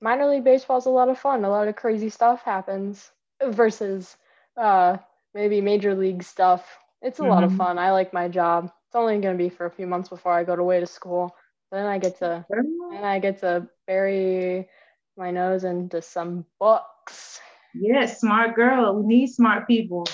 Minor 0.00 0.26
league 0.26 0.44
baseball 0.44 0.78
is 0.78 0.86
a 0.86 0.90
lot 0.90 1.08
of 1.08 1.18
fun. 1.18 1.44
A 1.44 1.50
lot 1.50 1.68
of 1.68 1.76
crazy 1.76 2.10
stuff 2.10 2.42
happens 2.42 3.10
versus 3.42 4.16
uh 4.56 4.96
maybe 5.34 5.60
major 5.60 5.94
league 5.94 6.22
stuff. 6.22 6.78
It's 7.02 7.18
a 7.18 7.22
mm-hmm. 7.22 7.30
lot 7.30 7.44
of 7.44 7.50
mm-hmm. 7.50 7.58
fun. 7.58 7.78
I 7.78 7.92
like 7.92 8.12
my 8.12 8.28
job. 8.28 8.72
It's 8.88 8.96
only 8.96 9.18
going 9.18 9.36
to 9.36 9.42
be 9.42 9.50
for 9.50 9.66
a 9.66 9.70
few 9.70 9.86
months 9.86 10.08
before 10.08 10.32
I 10.32 10.44
go 10.44 10.54
away 10.54 10.80
to 10.80 10.86
school. 10.86 11.34
Then 11.70 11.86
I 11.86 11.98
get 11.98 12.18
to 12.20 12.44
and 12.50 13.04
I 13.04 13.18
get 13.18 13.40
to 13.40 13.68
bury 13.86 14.68
my 15.16 15.30
nose 15.30 15.64
into 15.64 16.00
some 16.02 16.46
books. 16.58 17.40
Yes, 17.74 18.20
smart 18.20 18.54
girl. 18.54 18.94
We 18.94 19.06
need 19.06 19.26
smart 19.28 19.66
people. 19.66 20.06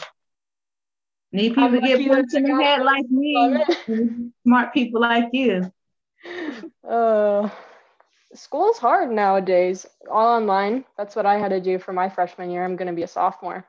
Need 1.32 1.54
people 1.54 1.70
to 1.70 1.80
get 1.80 2.08
punched 2.08 2.34
in 2.34 2.42
the 2.42 2.62
head 2.62 2.82
like 2.82 3.06
me. 3.10 4.30
smart 4.42 4.74
people 4.74 5.00
like 5.00 5.28
you. 5.32 5.72
Uh, 6.88 7.48
school 8.34 8.70
is 8.70 8.78
hard 8.78 9.10
nowadays. 9.10 9.86
All 10.10 10.28
online. 10.28 10.84
That's 10.96 11.16
what 11.16 11.26
I 11.26 11.38
had 11.38 11.48
to 11.48 11.60
do 11.60 11.78
for 11.78 11.92
my 11.92 12.08
freshman 12.08 12.50
year. 12.50 12.64
I'm 12.64 12.76
going 12.76 12.88
to 12.88 12.94
be 12.94 13.02
a 13.02 13.08
sophomore. 13.08 13.64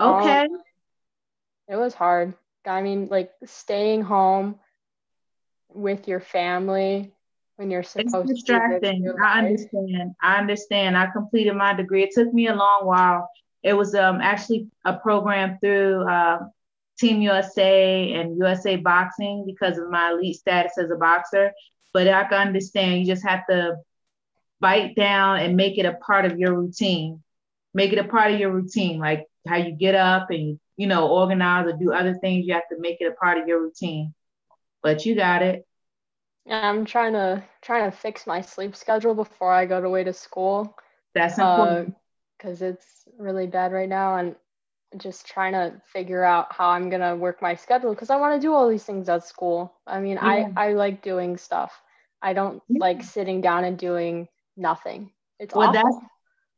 Okay. 0.00 0.40
Um, 0.40 0.62
it 1.68 1.76
was 1.76 1.94
hard. 1.94 2.34
I 2.66 2.82
mean, 2.82 3.08
like 3.08 3.32
staying 3.44 4.02
home 4.02 4.58
with 5.68 6.06
your 6.08 6.20
family 6.20 7.12
when 7.56 7.70
you're 7.70 7.82
supposed 7.82 8.30
it's 8.30 8.42
distracting. 8.42 9.04
to. 9.04 9.14
I 9.22 9.38
understand. 9.38 10.14
I 10.22 10.36
understand. 10.36 10.96
I 10.96 11.06
completed 11.06 11.54
my 11.54 11.74
degree. 11.74 12.02
It 12.02 12.10
took 12.14 12.32
me 12.32 12.48
a 12.48 12.54
long 12.54 12.86
while. 12.86 13.28
It 13.62 13.74
was 13.74 13.94
um, 13.94 14.20
actually 14.20 14.68
a 14.84 14.96
program 14.96 15.58
through 15.60 16.08
uh, 16.08 16.40
Team 16.98 17.22
USA 17.22 18.12
and 18.12 18.36
USA 18.36 18.76
Boxing 18.76 19.44
because 19.46 19.78
of 19.78 19.90
my 19.90 20.10
elite 20.10 20.36
status 20.36 20.78
as 20.78 20.90
a 20.90 20.96
boxer. 20.96 21.52
But 21.92 22.08
I 22.08 22.24
can 22.24 22.48
understand. 22.48 23.00
You 23.00 23.06
just 23.06 23.26
have 23.26 23.46
to 23.48 23.76
bite 24.62 24.96
down 24.96 25.40
and 25.40 25.56
make 25.56 25.76
it 25.76 25.84
a 25.84 25.92
part 25.92 26.24
of 26.24 26.38
your 26.38 26.54
routine. 26.54 27.22
Make 27.74 27.92
it 27.92 27.98
a 27.98 28.04
part 28.04 28.32
of 28.32 28.40
your 28.40 28.50
routine, 28.50 28.98
like 28.98 29.26
how 29.46 29.56
you 29.56 29.72
get 29.72 29.94
up 29.94 30.30
and 30.30 30.58
you 30.76 30.86
know, 30.86 31.08
organize 31.08 31.66
or 31.66 31.74
do 31.74 31.92
other 31.92 32.14
things, 32.14 32.46
you 32.46 32.54
have 32.54 32.68
to 32.70 32.78
make 32.78 33.00
it 33.00 33.06
a 33.06 33.12
part 33.12 33.38
of 33.38 33.46
your 33.46 33.62
routine. 33.62 34.14
But 34.82 35.06
you 35.06 35.14
got 35.14 35.42
it. 35.42 35.66
Yeah, 36.46 36.68
I'm 36.68 36.84
trying 36.84 37.12
to 37.12 37.42
trying 37.60 37.88
to 37.90 37.96
fix 37.96 38.26
my 38.26 38.40
sleep 38.40 38.74
schedule 38.74 39.14
before 39.14 39.52
I 39.52 39.66
go 39.66 39.82
away 39.82 40.02
to 40.04 40.12
school. 40.12 40.76
That's 41.14 41.38
important. 41.38 41.94
Because 42.36 42.62
uh, 42.62 42.66
it's 42.66 43.04
really 43.16 43.46
bad 43.46 43.72
right 43.72 43.88
now, 43.88 44.16
and 44.16 44.34
just 44.96 45.26
trying 45.26 45.52
to 45.52 45.80
figure 45.92 46.24
out 46.24 46.52
how 46.52 46.70
I'm 46.70 46.90
gonna 46.90 47.14
work 47.14 47.40
my 47.40 47.54
schedule 47.54 47.94
because 47.94 48.10
I 48.10 48.16
want 48.16 48.34
to 48.34 48.44
do 48.44 48.52
all 48.52 48.68
these 48.68 48.84
things 48.84 49.08
at 49.08 49.24
school. 49.24 49.72
I 49.86 50.00
mean, 50.00 50.18
yeah. 50.20 50.48
I 50.56 50.68
I 50.68 50.72
like 50.72 51.02
doing 51.02 51.36
stuff. 51.36 51.80
I 52.20 52.32
don't 52.32 52.60
yeah. 52.68 52.78
like 52.80 53.04
sitting 53.04 53.40
down 53.40 53.62
and 53.64 53.78
doing 53.78 54.26
nothing. 54.56 55.10
It's 55.38 55.54
well, 55.54 55.68
awful. 55.68 55.82
that's 55.82 56.06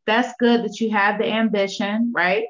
that's 0.07 0.35
good 0.38 0.64
that 0.64 0.80
you 0.80 0.90
have 0.90 1.18
the 1.18 1.26
ambition, 1.26 2.12
right? 2.14 2.44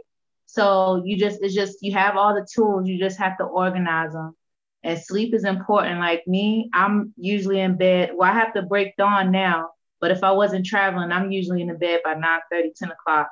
So 0.46 1.02
you 1.04 1.16
just, 1.16 1.40
it's 1.42 1.54
just, 1.54 1.78
you 1.82 1.92
have 1.92 2.16
all 2.16 2.34
the 2.34 2.46
tools, 2.52 2.88
you 2.88 2.98
just 2.98 3.18
have 3.18 3.38
to 3.38 3.44
organize 3.44 4.12
them. 4.12 4.36
And 4.82 4.98
sleep 4.98 5.34
is 5.34 5.44
important. 5.44 6.00
Like 6.00 6.26
me, 6.26 6.68
I'm 6.74 7.14
usually 7.16 7.60
in 7.60 7.76
bed. 7.76 8.10
Well, 8.14 8.30
I 8.30 8.34
have 8.34 8.52
to 8.54 8.62
break 8.62 8.96
dawn 8.96 9.30
now, 9.30 9.70
but 10.00 10.10
if 10.10 10.22
I 10.22 10.32
wasn't 10.32 10.66
traveling, 10.66 11.10
I'm 11.10 11.30
usually 11.30 11.62
in 11.62 11.68
the 11.68 11.74
bed 11.74 12.00
by 12.04 12.14
9 12.14 12.40
30, 12.50 12.72
10 12.76 12.90
o'clock. 12.90 13.30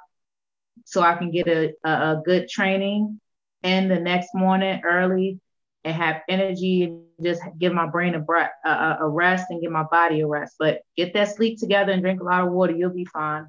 So 0.84 1.02
I 1.02 1.14
can 1.14 1.30
get 1.30 1.46
a, 1.46 1.74
a, 1.84 1.90
a 1.90 2.22
good 2.24 2.48
training 2.48 3.20
and 3.62 3.90
the 3.90 4.00
next 4.00 4.34
morning 4.34 4.80
early 4.82 5.38
and 5.84 5.94
have 5.94 6.22
energy 6.28 6.84
and 6.84 7.04
just 7.22 7.42
give 7.58 7.72
my 7.72 7.86
brain 7.86 8.14
a, 8.14 8.20
breath, 8.20 8.52
a, 8.64 8.98
a 9.00 9.08
rest 9.08 9.46
and 9.50 9.60
give 9.60 9.72
my 9.72 9.82
body 9.84 10.20
a 10.20 10.26
rest. 10.26 10.56
But 10.58 10.82
get 10.96 11.12
that 11.14 11.34
sleep 11.34 11.58
together 11.58 11.92
and 11.92 12.02
drink 12.02 12.20
a 12.20 12.24
lot 12.24 12.46
of 12.46 12.52
water, 12.52 12.72
you'll 12.72 12.90
be 12.90 13.04
fine. 13.04 13.48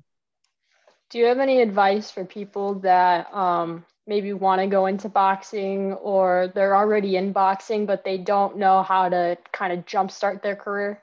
Do 1.10 1.19
you 1.19 1.26
have 1.26 1.39
any 1.39 1.62
advice 1.62 2.10
for 2.10 2.26
people 2.26 2.76
that 2.80 3.32
um, 3.34 3.86
maybe 4.08 4.34
want 4.34 4.62
to 4.62 4.67
go 4.67 4.88
into 4.88 5.10
boxing 5.10 5.93
or 5.93 6.52
they're 6.56 6.76
already 6.76 7.17
in 7.17 7.32
boxing, 7.32 7.86
but 7.86 8.04
they 8.04 8.17
don't 8.17 8.58
know 8.58 8.82
how 8.82 9.10
to 9.10 9.38
kind 9.52 9.74
of 9.74 9.86
jumpstart 9.86 10.41
their 10.41 10.56
career? 10.56 11.02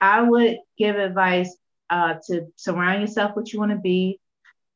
I 0.00 0.20
would 0.20 0.58
give 0.76 0.96
advice 0.96 1.56
uh, 1.88 2.16
to 2.26 2.48
surround 2.56 3.00
yourself 3.00 3.30
with 3.34 3.44
what 3.44 3.52
you 3.52 3.58
want 3.58 3.72
to 3.72 3.78
be, 3.78 4.20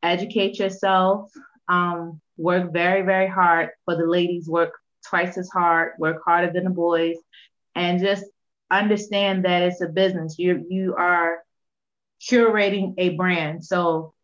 educate 0.02 0.58
yourself, 0.58 1.30
um, 1.68 2.20
work 2.38 2.72
very, 2.72 3.02
very 3.02 3.28
hard. 3.28 3.70
For 3.84 3.96
the 3.96 4.06
ladies, 4.06 4.48
work 4.48 4.79
twice 5.08 5.38
as 5.38 5.48
hard, 5.50 5.92
work 5.98 6.22
harder 6.24 6.52
than 6.52 6.64
the 6.64 6.70
boys, 6.70 7.16
and 7.74 8.00
just 8.00 8.24
understand 8.70 9.44
that 9.44 9.62
it's 9.62 9.80
a 9.80 9.88
business. 9.88 10.38
You 10.38 10.64
you 10.68 10.94
are 10.96 11.38
curating 12.20 12.94
a 12.98 13.10
brand. 13.10 13.64
So 13.64 14.14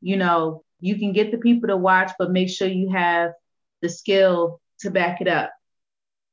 you 0.00 0.16
know, 0.16 0.62
you 0.80 0.98
can 0.98 1.12
get 1.12 1.30
the 1.30 1.38
people 1.38 1.68
to 1.68 1.76
watch, 1.76 2.12
but 2.18 2.30
make 2.30 2.48
sure 2.50 2.68
you 2.68 2.90
have 2.90 3.32
the 3.82 3.88
skill 3.88 4.60
to 4.80 4.90
back 4.90 5.20
it 5.20 5.28
up. 5.28 5.50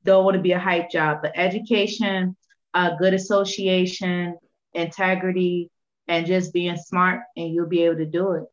Don't 0.04 0.24
want 0.26 0.36
to 0.36 0.42
be 0.42 0.52
a 0.52 0.60
hype 0.60 0.90
job, 0.92 1.20
but 1.22 1.32
education, 1.36 2.36
uh, 2.74 2.96
good 2.98 3.14
association, 3.14 4.38
integrity, 4.74 5.72
and 6.08 6.26
just 6.26 6.54
being 6.54 6.78
smart, 6.78 7.22
and 7.36 7.54
you'll 7.54 7.68
be 7.68 7.84
able 7.84 7.98
to 7.98 8.06
do 8.06 8.34
it. 8.34 8.44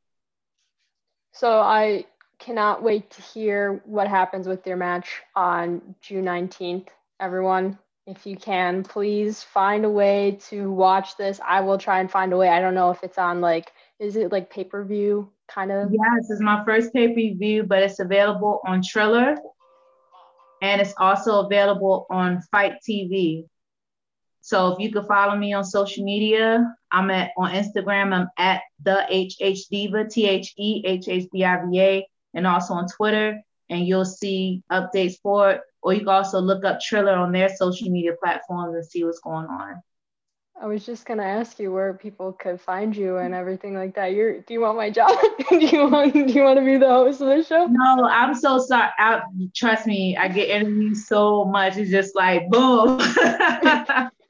So 1.33 1.61
I 1.61 2.07
cannot 2.43 2.83
wait 2.83 3.09
to 3.11 3.23
hear 3.23 3.81
what 3.85 4.09
happens 4.09 4.49
with 4.49 4.67
your 4.67 4.77
match 4.77 5.23
on 5.37 5.95
June 6.01 6.25
19th. 6.25 6.89
Everyone, 7.21 7.79
if 8.07 8.27
you 8.27 8.37
can, 8.37 8.83
please 8.83 9.43
find 9.45 9.85
a 9.85 9.91
way 9.91 10.39
to 10.49 10.71
watch 10.71 11.17
this. 11.17 11.41
I 11.47 11.61
will 11.61 11.79
try 11.79 12.01
and 12.01 12.11
find 12.11 12.33
a 12.33 12.37
way. 12.37 12.49
I 12.49 12.61
don't 12.61 12.75
know 12.75 12.91
if 12.91 13.05
it's 13.05 13.19
on 13.19 13.41
like 13.41 13.73
is 14.01 14.17
it 14.17 14.33
like 14.33 14.51
pay 14.51 14.65
per 14.65 14.83
view 14.83 15.31
kind 15.47 15.71
of? 15.71 15.93
Yeah, 15.93 16.01
this 16.19 16.31
is 16.31 16.41
my 16.41 16.65
first 16.65 16.93
pay 16.93 17.09
per 17.09 17.39
view, 17.39 17.63
but 17.63 17.85
it's 17.85 18.01
available 18.01 18.61
on 18.67 18.83
Triller, 18.83 19.37
and 20.61 20.81
it's 20.81 20.95
also 20.99 21.47
available 21.47 22.07
on 22.11 22.43
FITE 22.51 22.75
TV. 22.89 23.45
So 24.41 24.73
if 24.73 24.81
you 24.81 24.91
could 24.91 25.07
follow 25.07 25.37
me 25.37 25.53
on 25.53 25.63
social 25.63 26.05
media, 26.05 26.75
I'm 26.91 27.09
at 27.13 27.31
on 27.37 27.53
Instagram. 27.53 28.13
I'm 28.13 28.29
at 28.37 28.63
the 28.83 29.07
HH 29.09 29.69
Diva, 29.71 30.09
T 30.09 30.27
H 30.27 30.53
E 30.59 30.83
H 30.85 31.07
H 31.07 31.29
D 31.33 31.45
I 31.45 31.65
V 31.65 31.81
A, 31.81 32.07
and 32.35 32.47
also 32.47 32.75
on 32.75 32.88
Twitter. 32.88 33.40
And 33.71 33.87
you'll 33.87 34.05
see 34.05 34.62
updates 34.71 35.14
for 35.23 35.53
it. 35.53 35.61
Or 35.83 35.95
you 35.95 36.01
can 36.01 36.09
also 36.09 36.40
look 36.40 36.64
up 36.64 36.81
Triller 36.81 37.14
on 37.14 37.33
their 37.33 37.49
social 37.49 37.88
media 37.88 38.12
platforms 38.23 38.75
and 38.75 38.85
see 38.85 39.05
what's 39.05 39.21
going 39.21 39.47
on. 39.47 39.83
I 40.61 40.66
was 40.66 40.87
just 40.87 41.07
gonna 41.07 41.25
ask 41.25 41.59
you 41.59 41.73
where 41.73 41.95
people 41.95 42.33
could 42.33 42.61
find 42.61 42.95
you 42.95 43.16
and 43.16 43.35
everything 43.35 43.75
like 43.75 43.97
that. 43.97 44.12
You're 44.12 44.42
do 44.42 44.55
you 44.55 44.61
want 44.61 44.77
my 44.77 44.90
job? 44.90 45.11
do 45.51 45.59
you 45.59 45.88
want 45.88 46.12
do 46.12 46.21
you 46.21 46.45
want 46.45 46.59
to 46.59 46.64
be 46.64 46.77
the 46.77 46.87
host 46.87 47.21
of 47.21 47.27
the 47.29 47.42
show? 47.42 47.66
No, 47.66 48.07
I'm 48.09 48.35
so 48.35 48.59
sorry. 48.59 48.90
I, 48.97 49.23
trust 49.57 49.88
me, 49.88 50.16
I 50.16 50.29
get 50.29 50.51
interviews 50.51 51.09
so 51.09 51.45
much. 51.47 51.79
It's 51.79 51.90
just 51.90 52.14
like 52.14 52.49
boom. 52.49 53.01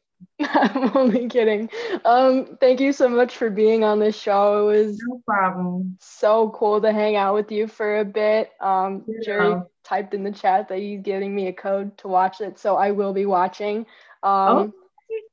I'm 0.54 0.96
only 0.96 1.28
kidding. 1.28 1.70
Um, 2.04 2.56
thank 2.60 2.80
you 2.80 2.92
so 2.92 3.08
much 3.08 3.36
for 3.36 3.50
being 3.50 3.84
on 3.84 3.98
this 3.98 4.18
show. 4.18 4.68
It 4.68 4.86
was 4.86 4.98
no 5.06 5.22
problem. 5.26 5.96
So 6.00 6.50
cool 6.50 6.80
to 6.80 6.92
hang 6.92 7.16
out 7.16 7.34
with 7.34 7.50
you 7.50 7.66
for 7.66 8.00
a 8.00 8.04
bit. 8.04 8.50
Um, 8.60 9.04
yeah. 9.06 9.20
Jerry 9.24 9.62
typed 9.84 10.14
in 10.14 10.22
the 10.22 10.32
chat 10.32 10.68
that 10.68 10.78
he's 10.78 11.00
giving 11.02 11.34
me 11.34 11.48
a 11.48 11.52
code 11.52 11.96
to 11.98 12.08
watch 12.08 12.40
it, 12.40 12.58
so 12.58 12.76
I 12.76 12.90
will 12.92 13.12
be 13.12 13.26
watching. 13.26 13.86
Um, 14.22 14.56
oh, 14.56 14.72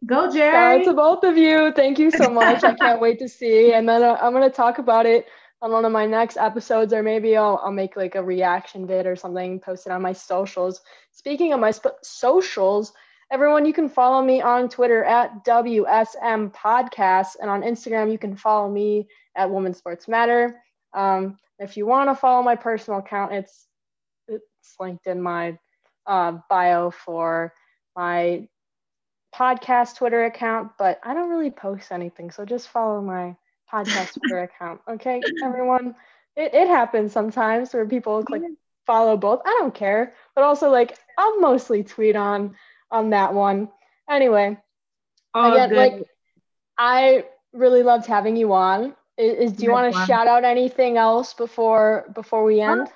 go 0.06 0.32
Jerry! 0.32 0.84
to 0.86 0.94
both 0.94 1.24
of 1.24 1.38
you. 1.38 1.72
Thank 1.76 2.00
you 2.00 2.12
so 2.12 2.30
much. 2.30 2.64
I 2.64 2.74
can't 2.74 3.02
wait 3.02 3.20
to 3.20 3.30
see. 3.30 3.74
And 3.74 3.88
then 3.88 4.04
uh, 4.04 4.18
I'm 4.22 4.34
gonna 4.34 4.50
talk 4.50 4.80
about 4.80 5.06
it 5.06 5.28
on 5.62 5.72
one 5.72 5.86
of 5.86 5.92
my 5.92 6.06
next 6.06 6.38
episodes, 6.38 6.94
or 6.94 7.04
maybe 7.04 7.36
I'll, 7.36 7.60
I'll 7.64 7.72
make 7.72 7.96
like 7.96 8.16
a 8.16 8.24
reaction 8.24 8.88
vid 8.88 9.06
or 9.06 9.16
something, 9.16 9.60
post 9.60 9.86
it 9.86 9.92
on 9.92 10.02
my 10.02 10.14
socials. 10.14 10.82
Speaking 11.12 11.54
of 11.54 11.60
my 11.60 11.72
sp- 11.76 12.00
socials, 12.02 12.94
everyone, 13.32 13.66
you 13.66 13.74
can 13.74 13.90
follow 13.90 14.22
me 14.24 14.42
on 14.42 14.70
Twitter 14.70 15.04
at 15.04 15.46
WSM 15.46 16.52
Podcast, 16.54 17.36
and 17.40 17.50
on 17.50 17.62
Instagram, 17.62 18.12
you 18.12 18.18
can 18.18 18.36
follow 18.36 18.70
me 18.70 19.08
at 19.36 19.50
Women 19.50 19.74
Sports 19.74 20.08
Matter. 20.08 20.60
Um, 20.94 21.38
if 21.60 21.78
you 21.78 21.86
want 21.86 22.10
to 22.10 22.16
follow 22.16 22.42
my 22.42 22.56
personal 22.56 23.00
account, 23.00 23.34
it's 23.34 23.68
it's 24.28 24.76
linked 24.80 25.08
in 25.08 25.22
my 25.22 25.58
uh, 26.08 26.38
bio 26.50 26.90
for 26.90 27.54
my 27.96 28.48
podcast 29.36 29.98
Twitter 29.98 30.26
account, 30.26 30.72
but 30.80 31.00
I 31.04 31.14
don't 31.14 31.30
really 31.30 31.52
post 31.52 31.92
anything, 31.92 32.32
so 32.32 32.46
just 32.46 32.70
follow 32.70 33.02
my 33.02 33.36
podcast 33.72 34.14
Twitter 34.20 34.42
account. 34.44 34.82
Okay, 34.90 35.22
everyone. 35.44 35.96
It, 36.36 36.54
it 36.54 36.68
happens 36.68 37.12
sometimes 37.12 37.74
where 37.74 37.86
people 37.86 38.24
like 38.30 38.42
follow 38.88 39.18
both. 39.18 39.42
I 39.46 39.56
don't 39.60 39.74
care, 39.74 40.16
but 40.34 40.44
also 40.44 40.72
like 40.72 40.98
I'll 41.18 41.40
mostly 41.40 41.84
tweet 41.84 42.16
on 42.16 42.56
on 42.92 43.12
that 43.12 43.34
one. 43.34 43.70
Anyway, 44.10 44.58
oh, 45.34 45.54
again, 45.54 45.70
good. 45.70 45.78
like 45.78 46.08
I 46.78 47.26
really 47.54 47.84
loved 47.84 48.06
having 48.06 48.36
you 48.36 48.54
on. 48.54 48.96
Is, 49.18 49.52
is 49.52 49.52
do 49.54 49.66
you 49.66 49.72
want 49.72 49.94
to 49.94 50.06
shout 50.06 50.28
out 50.28 50.46
anything 50.46 50.98
else 50.98 51.34
before 51.34 52.06
before 52.14 52.44
we 52.44 52.62
end? 52.62 52.88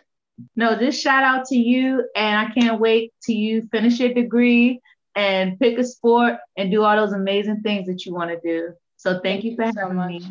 No, 0.56 0.76
just 0.78 1.02
shout 1.02 1.24
out 1.24 1.46
to 1.48 1.56
you, 1.56 2.08
and 2.16 2.38
I 2.38 2.52
can't 2.54 2.80
wait 2.80 3.14
to 3.24 3.34
you 3.34 3.68
finish 3.72 4.00
your 4.00 4.14
degree 4.14 4.82
and 5.16 5.60
pick 5.60 5.78
a 5.78 5.84
sport 5.84 6.38
and 6.58 6.72
do 6.72 6.84
all 6.84 6.96
those 6.96 7.14
amazing 7.14 7.62
things 7.62 7.88
that 7.88 8.06
you 8.06 8.14
want 8.14 8.32
to 8.32 8.40
do. 8.44 8.74
So 8.98 9.14
thank, 9.14 9.24
thank 9.24 9.44
you 9.44 9.56
for 9.56 9.64
having 9.64 9.76
so 9.76 10.08
me. 10.08 10.22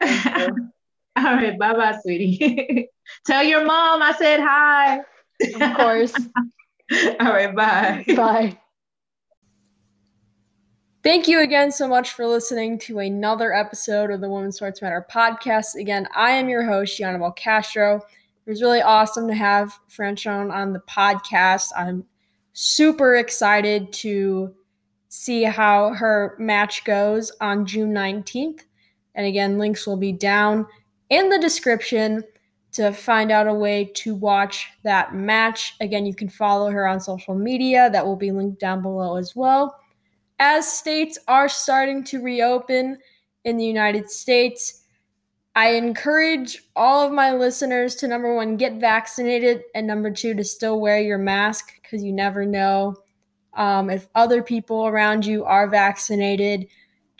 All 1.16 1.24
right, 1.24 1.58
bye 1.58 1.72
bye, 1.72 1.98
sweetie. 2.02 2.88
Tell 3.26 3.42
your 3.42 3.64
mom 3.64 4.02
I 4.02 4.12
said 4.12 4.40
hi. 4.40 5.00
Of 5.40 5.76
course. 5.76 6.14
All 7.20 7.32
right, 7.32 7.54
bye. 7.54 8.04
Bye. 8.14 8.58
Thank 11.02 11.28
you 11.28 11.40
again 11.40 11.72
so 11.72 11.88
much 11.88 12.10
for 12.10 12.26
listening 12.26 12.78
to 12.80 12.98
another 12.98 13.54
episode 13.54 14.10
of 14.10 14.20
the 14.20 14.28
Women's 14.28 14.56
Sports 14.56 14.82
Matter 14.82 15.06
podcast. 15.10 15.76
Again, 15.76 16.06
I 16.14 16.32
am 16.32 16.46
your 16.46 16.62
host, 16.62 16.98
Gianna 16.98 17.32
Castro. 17.32 17.96
It 18.44 18.50
was 18.50 18.60
really 18.60 18.82
awesome 18.82 19.26
to 19.26 19.32
have 19.32 19.72
Franchon 19.88 20.52
on 20.52 20.74
the 20.74 20.80
podcast. 20.80 21.68
I'm 21.74 22.04
super 22.52 23.16
excited 23.16 23.94
to 23.94 24.54
see 25.08 25.42
how 25.44 25.94
her 25.94 26.36
match 26.38 26.84
goes 26.84 27.32
on 27.40 27.64
June 27.64 27.94
19th. 27.94 28.60
And 29.14 29.24
again, 29.24 29.56
links 29.56 29.86
will 29.86 29.96
be 29.96 30.12
down 30.12 30.66
in 31.08 31.30
the 31.30 31.38
description 31.38 32.22
to 32.72 32.92
find 32.92 33.32
out 33.32 33.48
a 33.48 33.54
way 33.54 33.90
to 33.94 34.14
watch 34.14 34.68
that 34.82 35.14
match. 35.14 35.76
Again, 35.80 36.04
you 36.04 36.14
can 36.14 36.28
follow 36.28 36.70
her 36.70 36.86
on 36.86 37.00
social 37.00 37.34
media, 37.34 37.88
that 37.88 38.04
will 38.04 38.16
be 38.16 38.32
linked 38.32 38.60
down 38.60 38.82
below 38.82 39.16
as 39.16 39.34
well. 39.34 39.79
As 40.40 40.66
states 40.70 41.18
are 41.28 41.48
starting 41.48 42.02
to 42.04 42.22
reopen 42.22 42.98
in 43.44 43.56
the 43.56 43.64
United 43.64 44.10
States, 44.10 44.84
I 45.54 45.74
encourage 45.74 46.62
all 46.74 47.06
of 47.06 47.12
my 47.12 47.32
listeners 47.32 47.94
to 47.96 48.08
number 48.08 48.34
one, 48.34 48.56
get 48.56 48.80
vaccinated, 48.80 49.62
and 49.74 49.86
number 49.86 50.10
two, 50.10 50.34
to 50.34 50.42
still 50.42 50.80
wear 50.80 51.00
your 51.00 51.18
mask 51.18 51.74
because 51.82 52.02
you 52.02 52.12
never 52.12 52.46
know 52.46 52.96
um, 53.54 53.90
if 53.90 54.08
other 54.14 54.42
people 54.42 54.86
around 54.86 55.26
you 55.26 55.44
are 55.44 55.68
vaccinated 55.68 56.66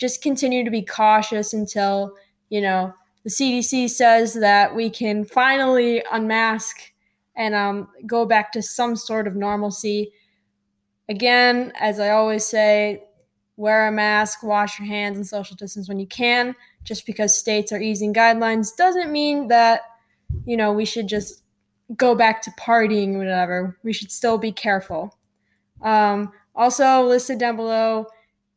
just 0.00 0.22
continue 0.22 0.64
to 0.64 0.70
be 0.70 0.82
cautious 0.82 1.52
until, 1.52 2.14
you 2.48 2.62
know, 2.62 2.92
the 3.22 3.30
CDC 3.30 3.90
says 3.90 4.32
that 4.32 4.74
we 4.74 4.88
can 4.88 5.26
finally 5.26 6.02
unmask 6.10 6.80
and 7.36 7.54
um, 7.54 7.88
go 8.06 8.24
back 8.24 8.50
to 8.52 8.62
some 8.62 8.96
sort 8.96 9.26
of 9.26 9.36
normalcy. 9.36 10.10
Again, 11.10 11.72
as 11.78 12.00
I 12.00 12.10
always 12.10 12.46
say, 12.46 13.04
wear 13.60 13.88
a 13.88 13.92
mask, 13.92 14.42
wash 14.42 14.78
your 14.78 14.88
hands, 14.88 15.18
and 15.18 15.26
social 15.26 15.54
distance 15.54 15.86
when 15.86 16.00
you 16.00 16.06
can. 16.06 16.56
Just 16.82 17.04
because 17.04 17.38
states 17.38 17.72
are 17.72 17.80
easing 17.80 18.14
guidelines 18.14 18.74
doesn't 18.74 19.12
mean 19.12 19.48
that, 19.48 19.82
you 20.46 20.56
know, 20.56 20.72
we 20.72 20.86
should 20.86 21.06
just 21.06 21.42
go 21.96 22.14
back 22.14 22.40
to 22.42 22.50
partying 22.58 23.14
or 23.14 23.18
whatever. 23.18 23.78
We 23.82 23.92
should 23.92 24.10
still 24.10 24.38
be 24.38 24.50
careful. 24.50 25.14
Um, 25.82 26.32
also, 26.54 27.02
listed 27.02 27.38
down 27.38 27.56
below 27.56 28.06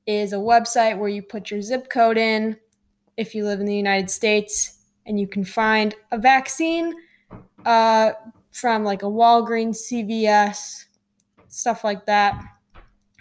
is 0.07 0.31
a 0.31 0.37
website 0.37 0.97
where 0.97 1.09
you 1.09 1.21
put 1.21 1.51
your 1.51 1.61
zip 1.61 1.89
code 1.89 2.17
in 2.17 2.57
if 3.17 3.35
you 3.35 3.43
live 3.43 3.59
in 3.59 3.65
the 3.65 3.75
United 3.75 4.09
States, 4.09 4.79
and 5.05 5.19
you 5.19 5.27
can 5.27 5.43
find 5.43 5.95
a 6.11 6.17
vaccine 6.17 6.93
uh, 7.65 8.11
from 8.51 8.85
like 8.85 9.03
a 9.03 9.07
Walgreens, 9.07 9.79
CVS, 9.91 10.85
stuff 11.49 11.83
like 11.83 12.05
that. 12.05 12.41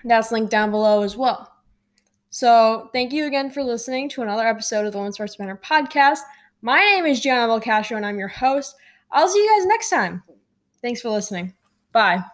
That's 0.04 0.30
linked 0.30 0.50
down 0.52 0.70
below 0.70 1.02
as 1.02 1.16
well. 1.16 1.51
So, 2.34 2.88
thank 2.94 3.12
you 3.12 3.26
again 3.26 3.50
for 3.50 3.62
listening 3.62 4.08
to 4.08 4.22
another 4.22 4.46
episode 4.46 4.86
of 4.86 4.92
the 4.92 4.98
Women's 4.98 5.16
Sports 5.16 5.38
Matter 5.38 5.60
podcast. 5.62 6.20
My 6.62 6.80
name 6.80 7.04
is 7.04 7.20
Gianna 7.20 7.46
Belcastro, 7.46 7.98
and 7.98 8.06
I'm 8.06 8.18
your 8.18 8.28
host. 8.28 8.74
I'll 9.10 9.28
see 9.28 9.38
you 9.38 9.54
guys 9.54 9.66
next 9.66 9.90
time. 9.90 10.22
Thanks 10.80 11.02
for 11.02 11.10
listening. 11.10 11.52
Bye. 11.92 12.24